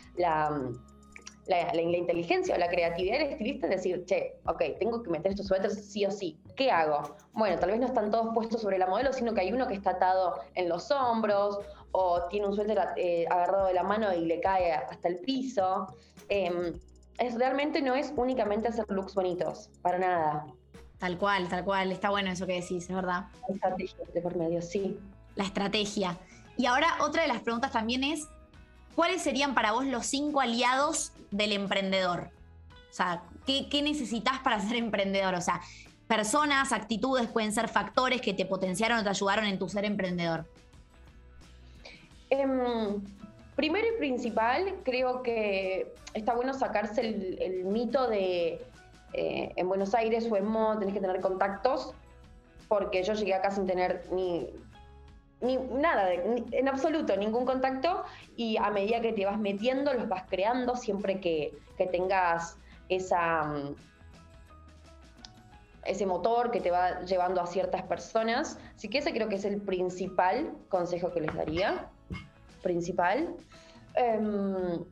[1.47, 5.47] la inteligencia o la creatividad del estilista es decir, che, ok, tengo que meter estos
[5.47, 6.39] suéteres sí o sí.
[6.57, 7.17] ¿Qué hago?
[7.33, 9.75] Bueno, tal vez no están todos puestos sobre la modelo, sino que hay uno que
[9.75, 11.59] está atado en los hombros
[11.97, 15.87] o tiene un suéter eh, agarrado de la mano y le cae hasta el piso.
[16.29, 16.73] Em,
[17.19, 20.47] es, realmente no es únicamente hacer looks bonitos, para nada.
[20.99, 21.93] Tal cual, tal cual.
[21.93, 23.27] Está bueno eso que decís, es verdad.
[23.49, 24.99] La estrategia de por medio, sí.
[25.37, 26.19] La estrategia.
[26.57, 28.27] Y ahora otra de las preguntas también es,
[28.97, 32.31] ¿cuáles serían para vos los cinco aliados del emprendedor?
[32.91, 35.35] O sea, ¿qué, ¿qué, necesitas para ser emprendedor?
[35.35, 35.61] O sea,
[36.09, 40.49] personas, actitudes pueden ser factores que te potenciaron o te ayudaron en tu ser emprendedor.
[42.41, 43.01] Em,
[43.55, 48.61] primero y principal, creo que está bueno sacarse el, mito de
[49.13, 51.95] eh, en Buenos Aires o en Mo tenés que tener contactos,
[52.69, 54.51] porque yo llegué acá sin tener ni,
[55.41, 58.03] ni nada, en absoluto, ningún contacto,
[58.37, 63.45] y a medida que te vas metiendo, los vas creando siempre que, que tengas esa
[63.45, 63.75] mm,
[65.87, 68.59] ese motor que te va llevando a ciertas personas.
[68.75, 71.91] Así que ese creo que es el principal consejo que les daría
[72.65, 73.37] principal.
[73.95, 74.85] Em,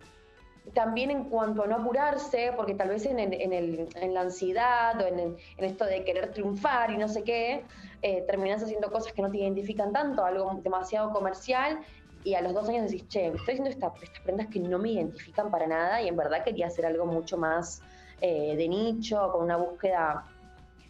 [0.75, 5.85] también en cuanto a no apurarse, porque tal vez en, la ansiedad o en, esto
[5.85, 7.65] de querer triunfar y no sé qué,
[8.03, 11.81] eh, haciendo cosas que no te identifican tanto, algo demasiado comercial,
[12.25, 15.51] y a los dos años decís, che, estoy haciendo estas prendas que no me identifican
[15.51, 17.83] para nada y en verdad quería hacer algo mucho más
[18.21, 20.25] eh, de nicho, con una búsqueda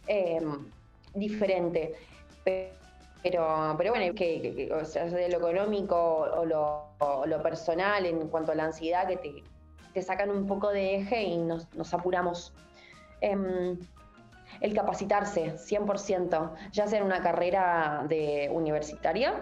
[0.07, 0.66] em,
[1.14, 1.95] diferente.
[2.45, 2.82] Pero,
[3.22, 8.64] pero bueno, que, o sea, de lo económico o lo, personal en cuanto a la
[8.64, 9.44] ansiedad que te,
[9.94, 12.52] te sacan un poco de eje y nos, apuramos.
[13.20, 13.78] Em,
[14.61, 19.35] el capacitarse, 100%, ya sea en una carrera de universitaria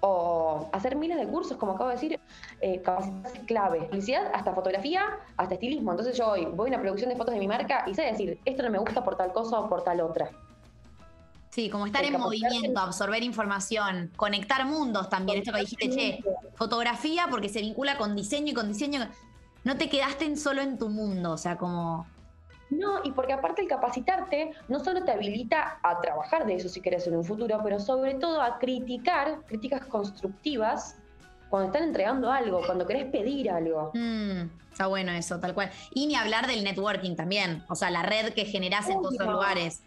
[0.00, 2.20] o hacer miles de cursos, como acabo de decir,
[2.60, 3.82] eh, capacitarse clave.
[3.82, 5.90] Publicidad, hasta fotografía, hasta estilismo.
[5.90, 8.40] Entonces yo hoy voy a una producción de fotos de mi marca y sé decir,
[8.44, 10.30] esto no me gusta por tal cosa o por tal otra.
[11.50, 15.38] Sí, como estar en movimiento, absorber información, conectar mundos también.
[15.38, 19.08] Esto que dijiste, che, fotografía porque se vincula con diseño y con diseño.
[19.64, 22.06] No te quedaste solo en tu mundo, o sea, como.
[22.70, 26.82] No, y porque aparte el capacitarte no solo te habilita a trabajar de eso si
[26.82, 30.96] querés en un futuro, pero sobre todo a criticar, críticas constructivas,
[31.48, 33.90] cuando están entregando algo, cuando querés pedir algo.
[33.94, 35.70] Mm, está bueno eso, tal cual.
[35.94, 39.28] Y ni hablar del networking también, o sea, la red que generás en todos los
[39.28, 39.82] lugares.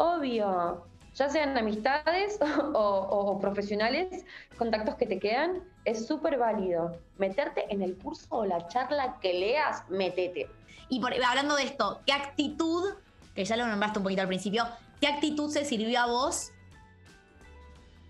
[0.00, 0.82] Obvio,
[1.14, 2.38] ya sean amistades
[2.74, 4.24] o, profesionales,
[4.56, 6.98] contactos que te quedan, es súper válido.
[7.18, 10.48] Meterte en el curso o la charla que leas, metete.
[10.88, 12.94] Y hablando de esto, ¿qué actitud,
[13.34, 14.66] que ya lo nombraste un poquito al principio,
[15.02, 16.50] qué actitud se sirvió a vos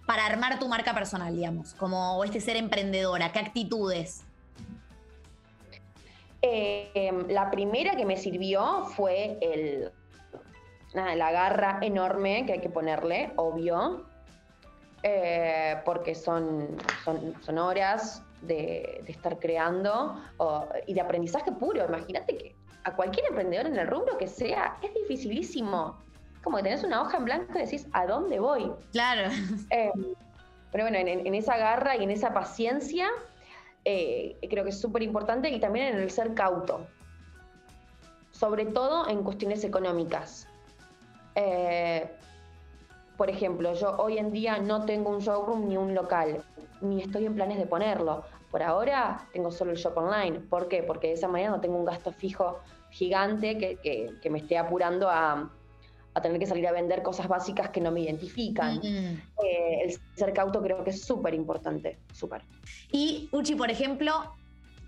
[0.07, 1.75] para armar tu marca personal, digamos?
[1.75, 4.23] Como este ser emprendedora, ¿qué actitudes?
[6.41, 9.91] Eh, la primera que me sirvió fue el
[10.95, 14.07] nada, la garra enorme que hay que ponerle, obvio.
[15.03, 20.21] eh, porque son, son, horas de, estar creando
[20.87, 21.87] y de aprendizaje puro.
[21.87, 25.99] Imagínate que a cualquier emprendedor en el rubro que sea, es dificilísimo.
[26.43, 28.71] Como que tenés una hoja en blanco y decís, ¿a dónde voy?
[28.93, 29.31] Claro.
[29.71, 29.93] Eh,
[30.73, 33.09] pero bueno, en, esa garra y en esa paciencia,
[33.85, 36.87] eh, creo que es súper importante y también en el ser cauto.
[38.31, 40.47] Sobre todo en cuestiones económicas.
[41.41, 42.11] Eh,
[43.17, 46.43] por ejemplo, yo hoy en día no tengo un showroom ni un local,
[46.81, 48.25] ni estoy en planes de ponerlo.
[48.51, 50.41] Por ahora tengo solo el shop online.
[50.41, 50.83] ¿Por qué?
[50.83, 55.51] Porque de esa manera no tengo un gasto fijo gigante que, me esté apurando a,
[56.23, 58.79] tener que salir a vender cosas básicas que no me identifican.
[58.79, 59.23] Mm.
[59.45, 62.43] Eh, el ser cauto creo que es súper importante, súper.
[62.91, 64.35] Y Uchi, por ejemplo,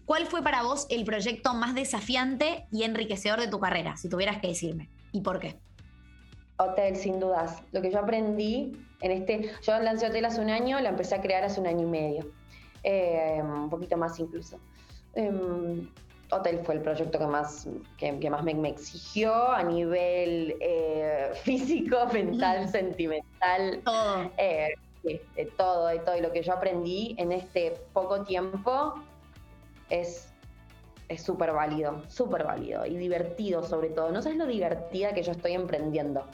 [0.05, 4.41] ¿cuál fue para vos el proyecto más desafiante y enriquecedor de tu carrera, si tuvieras
[4.41, 4.89] que decirme?
[5.13, 5.57] ¿Y por qué?
[6.59, 7.63] Hotel, sin dudas.
[7.73, 11.21] Lo que yo aprendí en este, yo lancé Hotel hace un año, lo empecé a
[11.21, 12.27] crear hace un año y medio,
[12.85, 14.59] eh, un poquito más incluso.
[15.15, 15.89] Em,
[16.31, 22.69] Hotel fue el proyecto que más, que, más me, exigió a nivel eh, físico, mental,
[22.71, 23.81] sentimental.
[23.85, 24.31] Todo.
[24.39, 26.17] Eh, de todo, de todo.
[26.17, 28.95] Y lo que yo aprendí en este poco tiempo
[29.91, 30.29] es
[31.09, 34.11] es súper válido, súper válido y divertido sobre todo.
[34.11, 36.25] No sabes lo divertida que yo estoy emprendiendo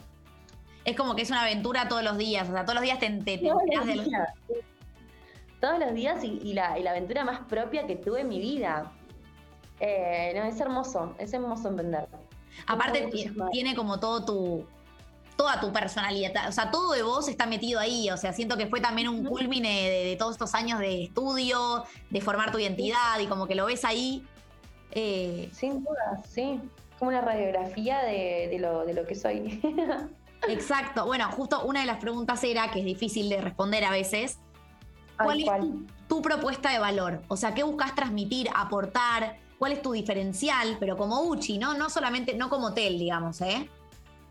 [0.89, 3.09] es como que es una aventura todos los días, o sea, todos los días te,
[3.09, 4.33] te, todos, los días.
[5.59, 8.91] todos los días y, la, aventura más propia que tuve en mi vida.
[9.79, 12.07] Eh, no, es hermoso, es hermoso emprender.
[12.67, 13.09] Aparte
[13.51, 14.65] tiene como todo tu,
[15.37, 18.67] toda tu personalidad, o sea, todo de vos está metido ahí, o sea, siento que
[18.67, 23.27] fue también un culmine de, todos estos años de estudio, de formar tu identidad y
[23.27, 24.25] como que lo ves ahí.
[24.91, 25.49] Eh.
[25.53, 26.59] Sin duda, sí,
[26.97, 29.61] como una radiografía de, lo, de lo que soy.
[30.47, 31.05] Exacto.
[31.05, 34.39] Bueno, justo una de las preguntas era, que es difícil de responder a veces,
[35.17, 35.49] ¿cuál es
[36.07, 37.21] tu, propuesta de valor?
[37.27, 39.37] O sea, ¿qué buscas transmitir, aportar?
[39.57, 40.77] ¿Cuál es tu diferencial?
[40.79, 41.73] Pero como Uchi, ¿no?
[41.73, 43.69] No solamente, no como hotel, digamos, ¿eh?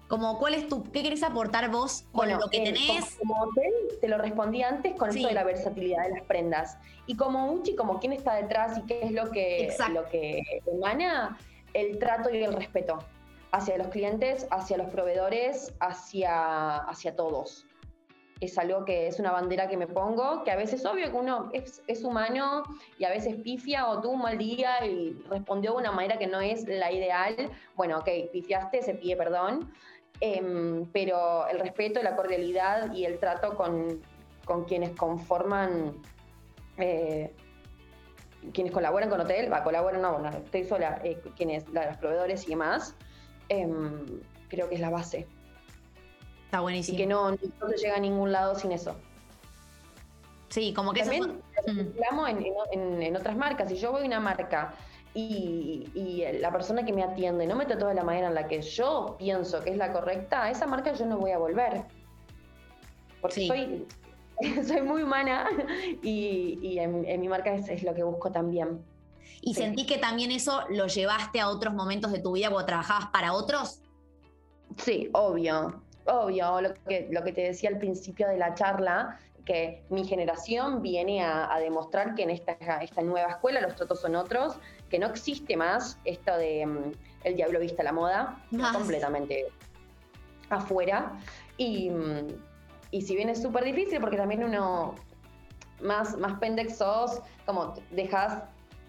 [0.09, 3.17] Como, ¿cuál es tu, qué querés aportar vos con lo que eh, tenés?
[3.19, 6.79] Como, hotel, te lo respondí antes con esto de la versatilidad de las prendas.
[7.07, 11.37] Y como Uchi, como quién está detrás y qué es lo que, lo que emana,
[11.75, 13.05] el trato y el respeto
[13.53, 17.67] hacia los clientes, hacia los proveedores, hacia, hacia todos.
[18.41, 21.51] Es algo que es una bandera que me pongo, que a veces obvio que uno
[21.53, 22.63] es, humano
[22.97, 26.29] y a veces pifia o tuvo un mal día y respondió de una manera que
[26.29, 27.35] no es la ideal.
[27.75, 29.73] Bueno, ok, pifiaste, se pide perdón,
[30.21, 34.01] em, pero el respeto, la cordialidad y el trato con,
[34.67, 36.01] quienes conforman
[36.79, 37.35] eh,
[38.53, 42.51] quienes colaboran con Hotel, va, colaboran, no, no estoy sola, eh, quienes, los proveedores y
[42.51, 42.95] demás,
[43.49, 45.27] Em, creo que es la base.
[46.45, 46.97] Está buenísimo.
[46.97, 48.97] Y que no, no se llega a ningún lado sin eso.
[50.49, 52.27] Sí, como que También eso...
[52.27, 53.69] en, en, otras marcas.
[53.69, 54.75] Si yo voy a una marca
[55.15, 58.63] y, la persona que me atiende no me trató de la manera en la que
[58.63, 61.83] yo pienso que es la correcta, a esa marca yo no voy a volver.
[63.21, 63.87] Porque soy,
[64.67, 65.49] soy muy humana
[66.03, 68.83] y, en, mi marca es, es lo que busco también.
[69.41, 73.07] ¿Y sentí que también eso lo llevaste a otros momentos de tu vida cuando trabajabas
[73.07, 73.81] para otros?
[74.77, 76.61] Sí, obvio, obvio.
[76.61, 81.25] Lo que, lo que te decía al principio de la charla, que mi generación viene
[81.25, 84.57] a, demostrar que en esta, esta, nueva escuela los tratos son otros,
[84.91, 86.93] que no existe más esto de mm,
[87.25, 89.47] el diablo vista la moda, completamente
[90.51, 91.13] afuera.
[91.57, 92.27] Y, mm,
[92.91, 94.95] y si bien es súper difícil, porque también uno
[95.81, 98.43] más, más pendex sos, como dejas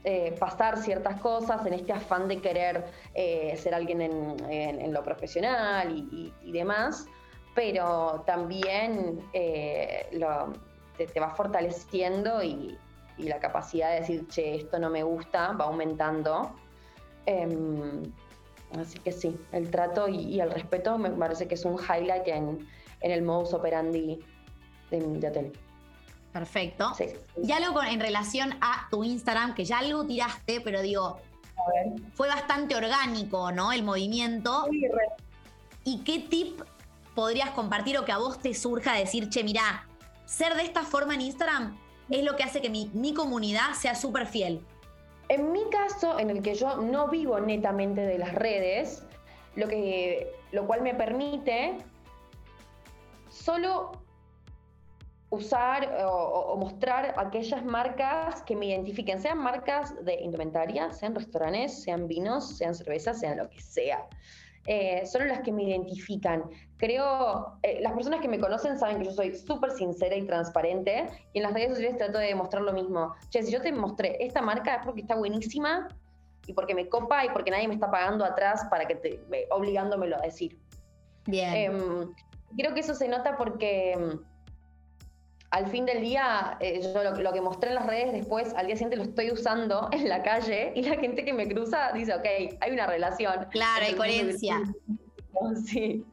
[0.05, 5.91] eh, pasar ciertas cosas en este afán de querer eh, ser alguien en, lo profesional
[5.91, 7.05] y, demás,
[7.53, 10.09] pero también eh,
[10.97, 12.77] te, va fortaleciendo y,
[13.17, 16.55] la capacidad de decir, che, esto no me gusta, va aumentando.
[17.25, 18.01] Em,
[18.79, 22.65] así que sí, el trato y, el respeto me parece que es un highlight en,
[23.01, 24.17] el modus operandi
[24.91, 25.51] de, de hotel.
[26.31, 26.93] Perfecto.
[27.41, 31.19] Y algo en relación a tu Instagram, que ya algo tiraste, pero digo,
[32.13, 33.71] fue bastante orgánico, ¿no?
[33.71, 34.67] El movimiento.
[35.83, 36.61] ¿Y qué tip
[37.15, 39.87] podrías compartir o que a vos te surja decir, che, mirá,
[40.25, 41.77] ser de esta forma en Instagram
[42.09, 44.63] es lo que hace que mi, mi comunidad sea súper fiel?
[45.29, 49.03] En mi caso, en el que yo no vivo netamente de las redes,
[49.55, 51.77] lo, que, lo cual me permite
[53.29, 53.91] solo
[55.29, 61.83] usar eh, o, mostrar aquellas marcas que me identifiquen, sean marcas de indumentaria, sean restaurantes,
[61.83, 64.07] sean vinos, sean cervezas, sean lo que sea.
[64.65, 66.43] eh, son las que me identifican.
[66.77, 71.07] Creo, eh, las personas que me conocen saben que yo soy súper sincera y transparente
[71.33, 73.15] y en las redes sociales trato de demostrar lo mismo.
[73.29, 75.87] Che, si yo te mostré esta marca es porque está buenísima
[76.45, 79.19] y porque me copa y porque nadie me está pagando atrás para que te,
[79.49, 80.59] obligándomelo a decir.
[81.25, 81.53] Bien.
[81.55, 82.13] Em,
[82.55, 84.19] creo que eso se nota porque em,
[85.51, 88.75] al fin del día, eh, yo lo, que mostré en las redes después, al día
[88.75, 92.57] siguiente lo estoy usando en la calle y la gente que me cruza dice, ok,
[92.59, 93.47] hay una relación.
[93.51, 94.61] Claro, hay coherencia.
[95.65, 96.03] Sí.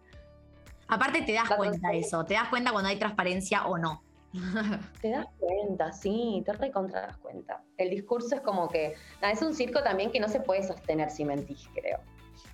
[0.86, 4.02] Aparte te das cuenta de eso, te das cuenta cuando hay transparencia o no.
[5.00, 7.62] Te das cuenta, sí, te recontra das cuenta.
[7.76, 11.24] El discurso es como que, es un circo también que no se puede sostener si
[11.24, 11.98] mentís, creo.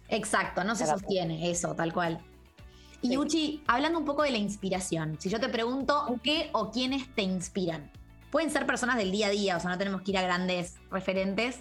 [0.08, 2.24] Exacto, no se sostiene eso, tal cual.
[3.02, 7.12] Y Uchi, hablando un poco de la inspiración, si yo te pregunto qué o quiénes
[7.14, 7.90] te inspiran,
[8.30, 10.76] pueden ser personas del día a día, o sea, no tenemos que ir a grandes
[10.88, 11.60] referentes.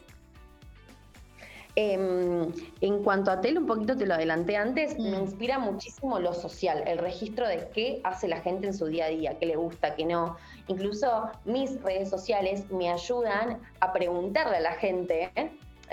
[1.75, 5.21] Em, en cuanto a tele, un poquito te lo adelanté antes, me mm.
[5.21, 9.09] inspira muchísimo lo social, el registro de qué hace la gente en su día a
[9.09, 10.37] día, qué le gusta, qué no.
[10.67, 15.31] Incluso mis redes sociales me ayudan a preguntarle a la gente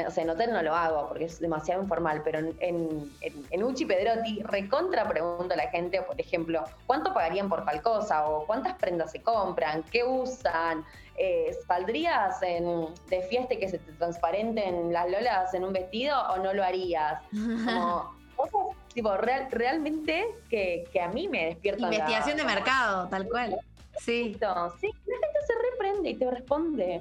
[0.07, 3.85] o sea, en hotel no lo hago porque es demasiado informal, pero en, en, Uchi
[3.85, 8.29] Pedrotti recontra pregunto a la gente, por ejemplo, ¿cuánto pagarían por tal cosa?
[8.29, 9.83] ¿O cuántas prendas se compran?
[9.85, 10.85] ¿Qué usan?
[11.17, 16.37] Eh, ¿Saldrías de fiesta y que se te transparenten las lolas en un vestido o
[16.39, 17.21] no lo harías?
[17.31, 21.93] Como cosas tipo, realmente que, a mí me despiertan.
[21.93, 23.59] Investigación de mercado, tal cual.
[23.99, 24.37] Sí.
[24.37, 27.01] Sí, la gente se reprende y te responde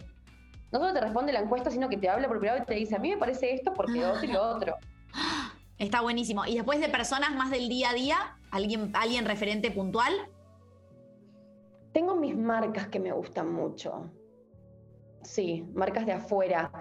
[0.72, 2.96] no solo te responde la encuesta, sino que te habla por privado y te dice,
[2.96, 4.76] a mí me parece esto porque otro y lo otro.
[5.78, 6.46] Está buenísimo.
[6.46, 8.18] ¿Y después de personas más del día a día?
[8.52, 10.14] ¿Alguien, alguien referente puntual?
[11.94, 14.10] Tengo mis marcas que me gustan mucho.
[15.22, 16.72] Sí, marcas de afuera.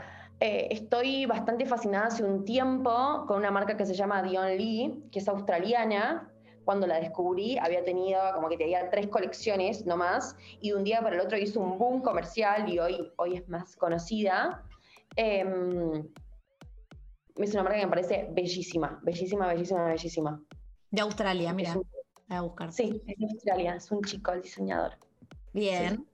[0.41, 5.05] Eh, estoy bastante fascinada hace un tiempo con una marca que se llama Dion Lee,
[5.11, 6.31] que es australiana,
[6.67, 11.01] cuando la descubrí había tenido como que tenía tres colecciones nomás y de un día
[11.01, 14.65] para el otro hizo un boom comercial y hoy, hoy es más conocida.
[15.15, 16.07] Em,
[17.37, 20.43] es una marca que me parece bellísima, bellísima, bellísima, bellísima.
[20.91, 21.75] De Australia, mira.
[21.75, 21.85] voy
[22.37, 22.73] a buscar.
[22.73, 24.93] Sí, es de Australia, es un chico el diseñador.
[25.53, 26.05] Bien.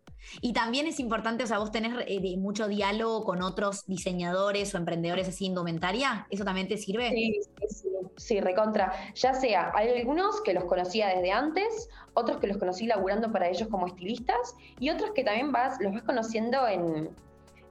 [0.43, 4.79] Y también es importante, o sea, vos tenés eh, mucho diálogo con otros diseñadores o
[4.79, 7.11] emprendedores así indumentaria, ¿eso también te sirve?
[7.11, 7.89] Sí, sí, sí,
[8.41, 8.93] recontra.
[9.15, 13.49] Ya sea, hay algunos que los conocía desde antes, otros que los conocí laburando para
[13.49, 17.11] ellos como estilistas, y otros que también vas, los vas conociendo en,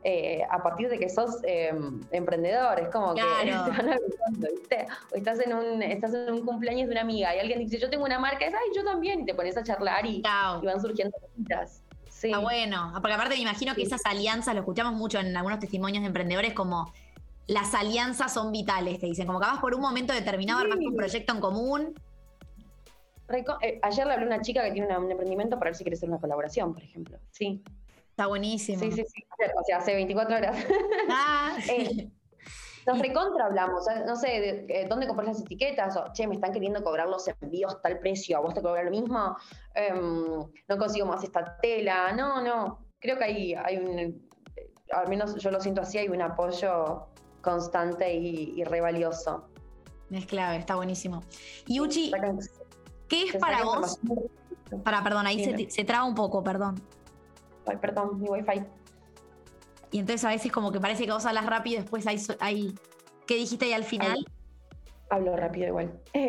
[0.03, 1.71] eh, a partir de que sos eh,
[2.11, 3.99] emprendedor, es como que te van
[4.39, 4.87] ¿viste?
[5.11, 7.89] O estás en, un, estás en un cumpleaños de una amiga y alguien dice, yo
[7.89, 10.81] tengo una marca, es, ay, yo también, y te pones a charlar y, y van
[10.81, 11.83] surgiendo cositas.
[12.33, 16.01] Ah, bueno, porque aparte me imagino que esas alianzas, lo escuchamos mucho en algunos testimonios
[16.01, 16.91] de emprendedores, como
[17.47, 20.95] las alianzas son vitales, te dicen, como que vas por un momento determinado, armas un
[20.95, 21.93] proyecto en común.
[23.61, 25.95] Eh, ayer le hablé a una chica que tiene un emprendimiento para ver si quiere
[25.95, 27.17] hacer una colaboración, por ejemplo.
[27.31, 27.63] Sí.
[28.09, 28.79] Está buenísimo.
[28.79, 29.23] Sí, sí, sí.
[29.57, 30.65] O sea, hace 24 horas.
[31.09, 32.09] Ah, eh,
[32.85, 36.83] nos recontra hablamos, no sé, eh, dónde compras las etiquetas, o che, me están queriendo
[36.83, 39.37] cobrar los envíos tal precio, a vos te cobran lo mismo,
[39.75, 44.15] em, no consigo más esta tela, no, no, creo que hay, hay un, eh,
[44.91, 47.07] al menos yo lo siento así, hay un apoyo
[47.41, 49.47] constante y, re valioso.
[50.09, 51.23] Es clave, está buenísimo.
[51.67, 52.11] Y Uchi,
[53.07, 53.99] ¿qué es para vos?
[54.83, 56.81] Para, perdón, ahí se, se traba un poco, perdón.
[57.65, 58.63] Ay, perdón, mi wifi.
[59.91, 62.75] Y entonces a veces como que parece que vos hablas rápido y después hay, hay
[63.27, 64.25] ¿qué dijiste ahí al final?
[65.11, 65.91] Hablo rápido igual.
[66.13, 66.21] Te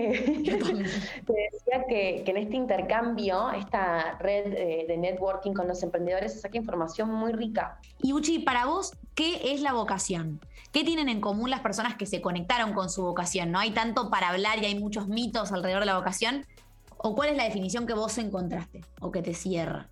[1.53, 6.57] decía que, en este intercambio, esta red eh, de networking con los emprendedores, se saca
[6.57, 7.78] información muy rica.
[8.03, 10.41] Y Uchi, para vos, ¿qué es la vocación?
[10.72, 13.53] ¿Qué tienen en común las personas que se conectaron con su vocación?
[13.53, 16.45] ¿No hay tanto para hablar y hay muchos mitos alrededor de la vocación?
[16.97, 19.89] ¿O cuál es la definición que vos encontraste o que te cierra?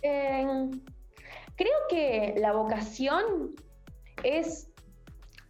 [0.00, 3.54] Creo que la vocación
[4.22, 4.71] es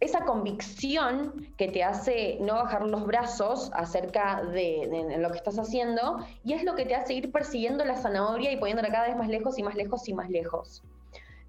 [0.03, 6.17] esa convicción que te hace no bajar los brazos acerca de, lo que estás haciendo
[6.43, 9.29] y es lo que te hace ir persiguiendo la zanahoria y poniéndola cada vez más
[9.29, 10.83] lejos y más lejos y más lejos.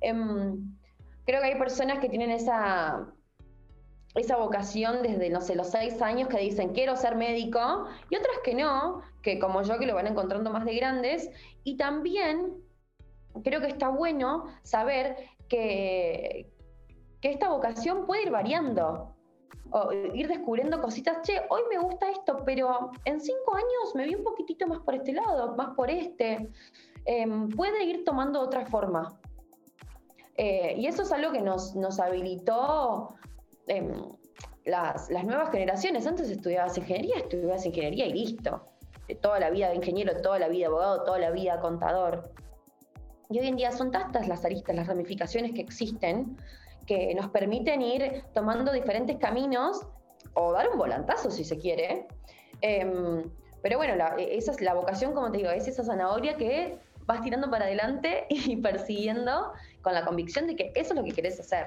[0.00, 0.72] Em,
[1.26, 3.08] creo que hay personas que tienen esa,
[4.14, 8.38] esa vocación desde, no sé, los seis años que dicen quiero ser médico y otras
[8.44, 11.28] que no, que como yo que lo van encontrando más de grandes
[11.64, 12.54] y también
[13.42, 15.16] creo que está bueno saber
[15.48, 16.53] que,
[17.24, 19.16] que esta vocación puede ir variando.
[19.70, 24.14] O ir descubriendo cositas, che, hoy me gusta esto, pero en cinco años me vi
[24.14, 26.50] un poquitito más por este lado, más por este.
[27.06, 29.18] Em, puede ir tomando otra forma.
[30.36, 33.14] Eh, y eso es algo que nos, nos habilitó
[33.68, 33.90] em,
[34.66, 38.68] las, las nuevas generaciones, antes estudiabas ingeniería, estudiabas ingeniería y listo.
[39.08, 42.30] De toda la vida de ingeniero, toda la vida de abogado, toda la vida contador.
[43.30, 46.36] Y hoy en día son tantas las aristas, las ramificaciones que existen,
[46.86, 49.80] que nos permiten ir tomando diferentes caminos
[50.34, 52.06] o dar un volantazo si se quiere.
[52.60, 53.22] Em,
[53.62, 57.50] pero bueno, esa es la vocación, como te digo, es esa zanahoria que vas tirando
[57.50, 61.66] para adelante y persiguiendo con la convicción de que eso es lo que querés hacer.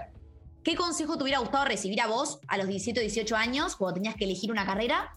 [0.64, 3.96] ¿Qué consejo te hubiera gustado recibir a vos a los 17 o 18 años cuando
[3.96, 5.16] tenías que elegir una carrera?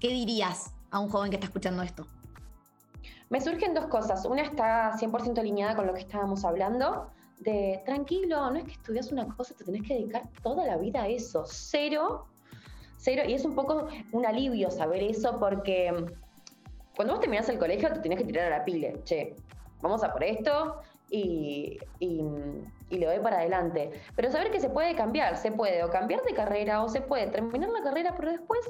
[0.00, 2.06] ¿Qué dirías a un joven que está escuchando esto?
[3.28, 4.24] Me surgen dos cosas.
[4.24, 7.08] Una está 100% alineada con lo que estábamos hablando,
[7.40, 11.02] de tranquilo, no es que estudias una cosa, te tenés que dedicar toda la vida
[11.02, 11.44] a eso.
[11.46, 12.26] Cero,
[12.98, 13.22] cero.
[13.26, 15.92] Y es un poco un alivio saber eso porque
[16.96, 19.00] cuando vos terminás el colegio te tenés que tirar a la pile.
[19.04, 19.34] Che,
[19.80, 22.22] vamos a por esto y, y,
[22.90, 23.90] y le doy para adelante.
[24.14, 27.28] Pero saber que se puede cambiar, se puede o cambiar de carrera o se puede
[27.28, 28.60] terminar la carrera, pero después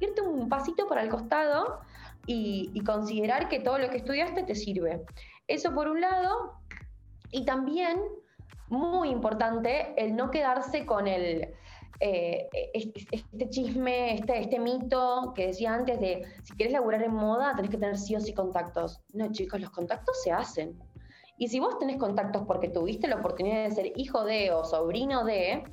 [0.00, 1.80] irte un pasito para el costado
[2.26, 5.04] y, considerar que todo lo que estudiaste te sirve.
[5.48, 6.54] Eso por un lado,
[7.32, 8.00] y también,
[8.68, 11.52] muy importante, el no quedarse con el,
[12.04, 17.54] eh, este, chisme, este, este mito que decía antes de si quieres laburar en moda
[17.54, 19.00] tenés que tener sí o sí contactos.
[19.12, 20.78] No, chicos, los contactos se hacen.
[21.38, 25.24] Y si vos tenés contactos porque tuviste la oportunidad de ser hijo de o sobrino
[25.24, 25.64] de,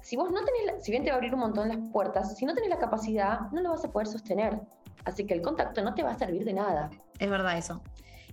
[0.00, 2.44] si vos no tenés, si bien te va a abrir un montón las puertas, si
[2.44, 4.60] no tenés la capacidad, no lo vas a poder sostener.
[5.04, 6.90] Así que el contacto no te va a servir de nada.
[7.18, 7.82] Es verdad eso.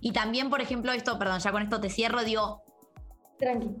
[0.02, 2.60] Y también, por ejemplo, esto, perdón, ya con esto te cierro, digo.
[3.38, 3.76] Tranqui,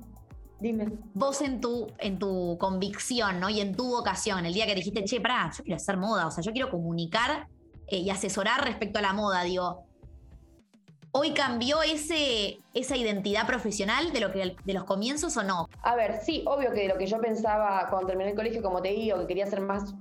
[0.60, 0.86] dime.
[1.14, 3.50] Vos en tu, en tu convicción, ¿no?
[3.50, 6.30] Y en tu vocación, el día que dijiste, che, pará, yo quiero hacer moda, o
[6.30, 7.48] sea, yo quiero comunicar
[7.88, 9.84] eh, y asesorar respecto a la moda, digo.
[11.10, 15.68] ¿Hoy cambió ese, esa identidad profesional de, lo que, de los comienzos o no?
[15.82, 18.90] A ver, sí, obvio que lo que yo pensaba cuando terminé el colegio, como te
[18.90, 19.92] digo, que quería hacer más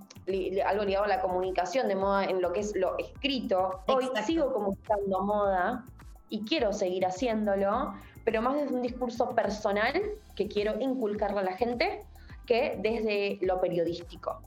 [0.66, 3.82] algo ligado a la comunicación de moda en lo que es lo escrito.
[3.88, 5.84] Hoy sigo comunicando moda
[6.32, 10.02] y quiero seguir haciéndolo, pero más desde un discurso personal
[10.36, 12.04] que quiero inculcarle a la gente
[12.48, 14.42] que desde lo periodístico.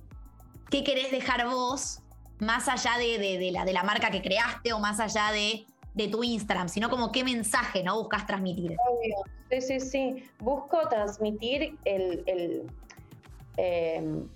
[0.71, 2.01] ¿Qué querés dejar vos
[2.41, 5.67] más allá de, la, de la marca que creaste o más allá de,
[6.09, 8.77] tu Instagram, sino como qué mensaje no buscas transmitir?
[9.51, 10.31] Sí, sí, sí.
[10.41, 12.63] Busco transmitir el, el
[13.59, 14.27] em,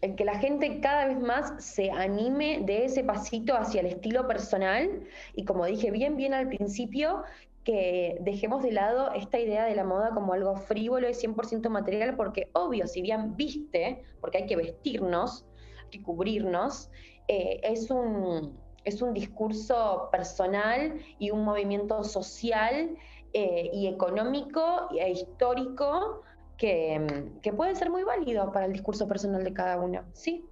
[0.00, 4.26] el que la gente cada vez más se anime de ese pasito hacia el estilo
[4.28, 5.02] personal.
[5.34, 7.24] Y como dije bien, bien al principio,
[7.64, 12.16] que dejemos de lado esta idea de la moda como algo frívolo y 100% material,
[12.16, 15.44] porque obvio, si bien viste, porque hay que vestirnos,
[15.82, 16.90] hay que cubrirnos,
[17.26, 22.96] eh, es, un, es un discurso personal y un movimiento social
[23.34, 26.22] eh, y económico e histórico
[26.60, 30.44] Mm, que, puede ser muy válido para el discurso personal de cada uno, ¿sí?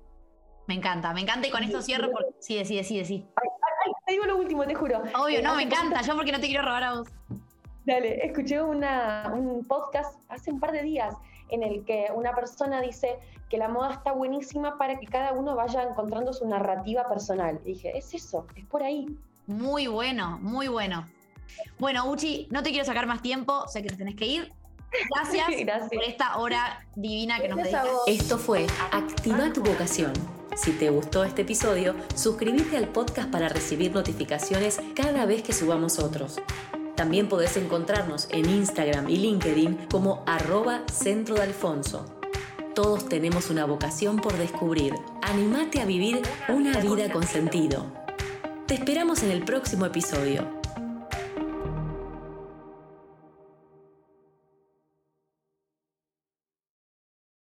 [0.68, 2.10] Me encanta, me encanta y con esto cierro.
[2.10, 2.26] Por...
[2.38, 3.26] Sí, sí, sí, sí.
[4.06, 5.02] te digo lo último, te juro.
[5.18, 7.08] Obvio, no, me encanta, yo porque no te quiero robar a vos.
[7.84, 11.14] Dale, escuché una, un podcast hace un par de días
[11.50, 15.54] en el que una persona dice que la moda está buenísima para que cada uno
[15.54, 17.60] vaya encontrando su narrativa personal.
[17.64, 19.06] Y dije, es eso, es por ahí.
[19.46, 21.06] Muy bueno, muy bueno.
[21.78, 24.52] Bueno, Uchi, no te quiero sacar más tiempo, sé que te tenés que ir.
[25.14, 27.86] Gracias, por esta hora divina que nos dedicas.
[28.06, 30.12] Esto fue Activa tu vocación.
[30.56, 35.98] Si te gustó este episodio, suscríbete al podcast para recibir notificaciones cada vez que subamos
[35.98, 36.40] otros.
[36.94, 42.06] También podés encontrarnos en Instagram y LinkedIn como arroba centro de Alfonso.
[42.74, 44.94] Todos tenemos una vocación por descubrir.
[45.22, 47.92] Animate a vivir una vida con sentido.
[48.66, 50.55] Te esperamos en el próximo episodio.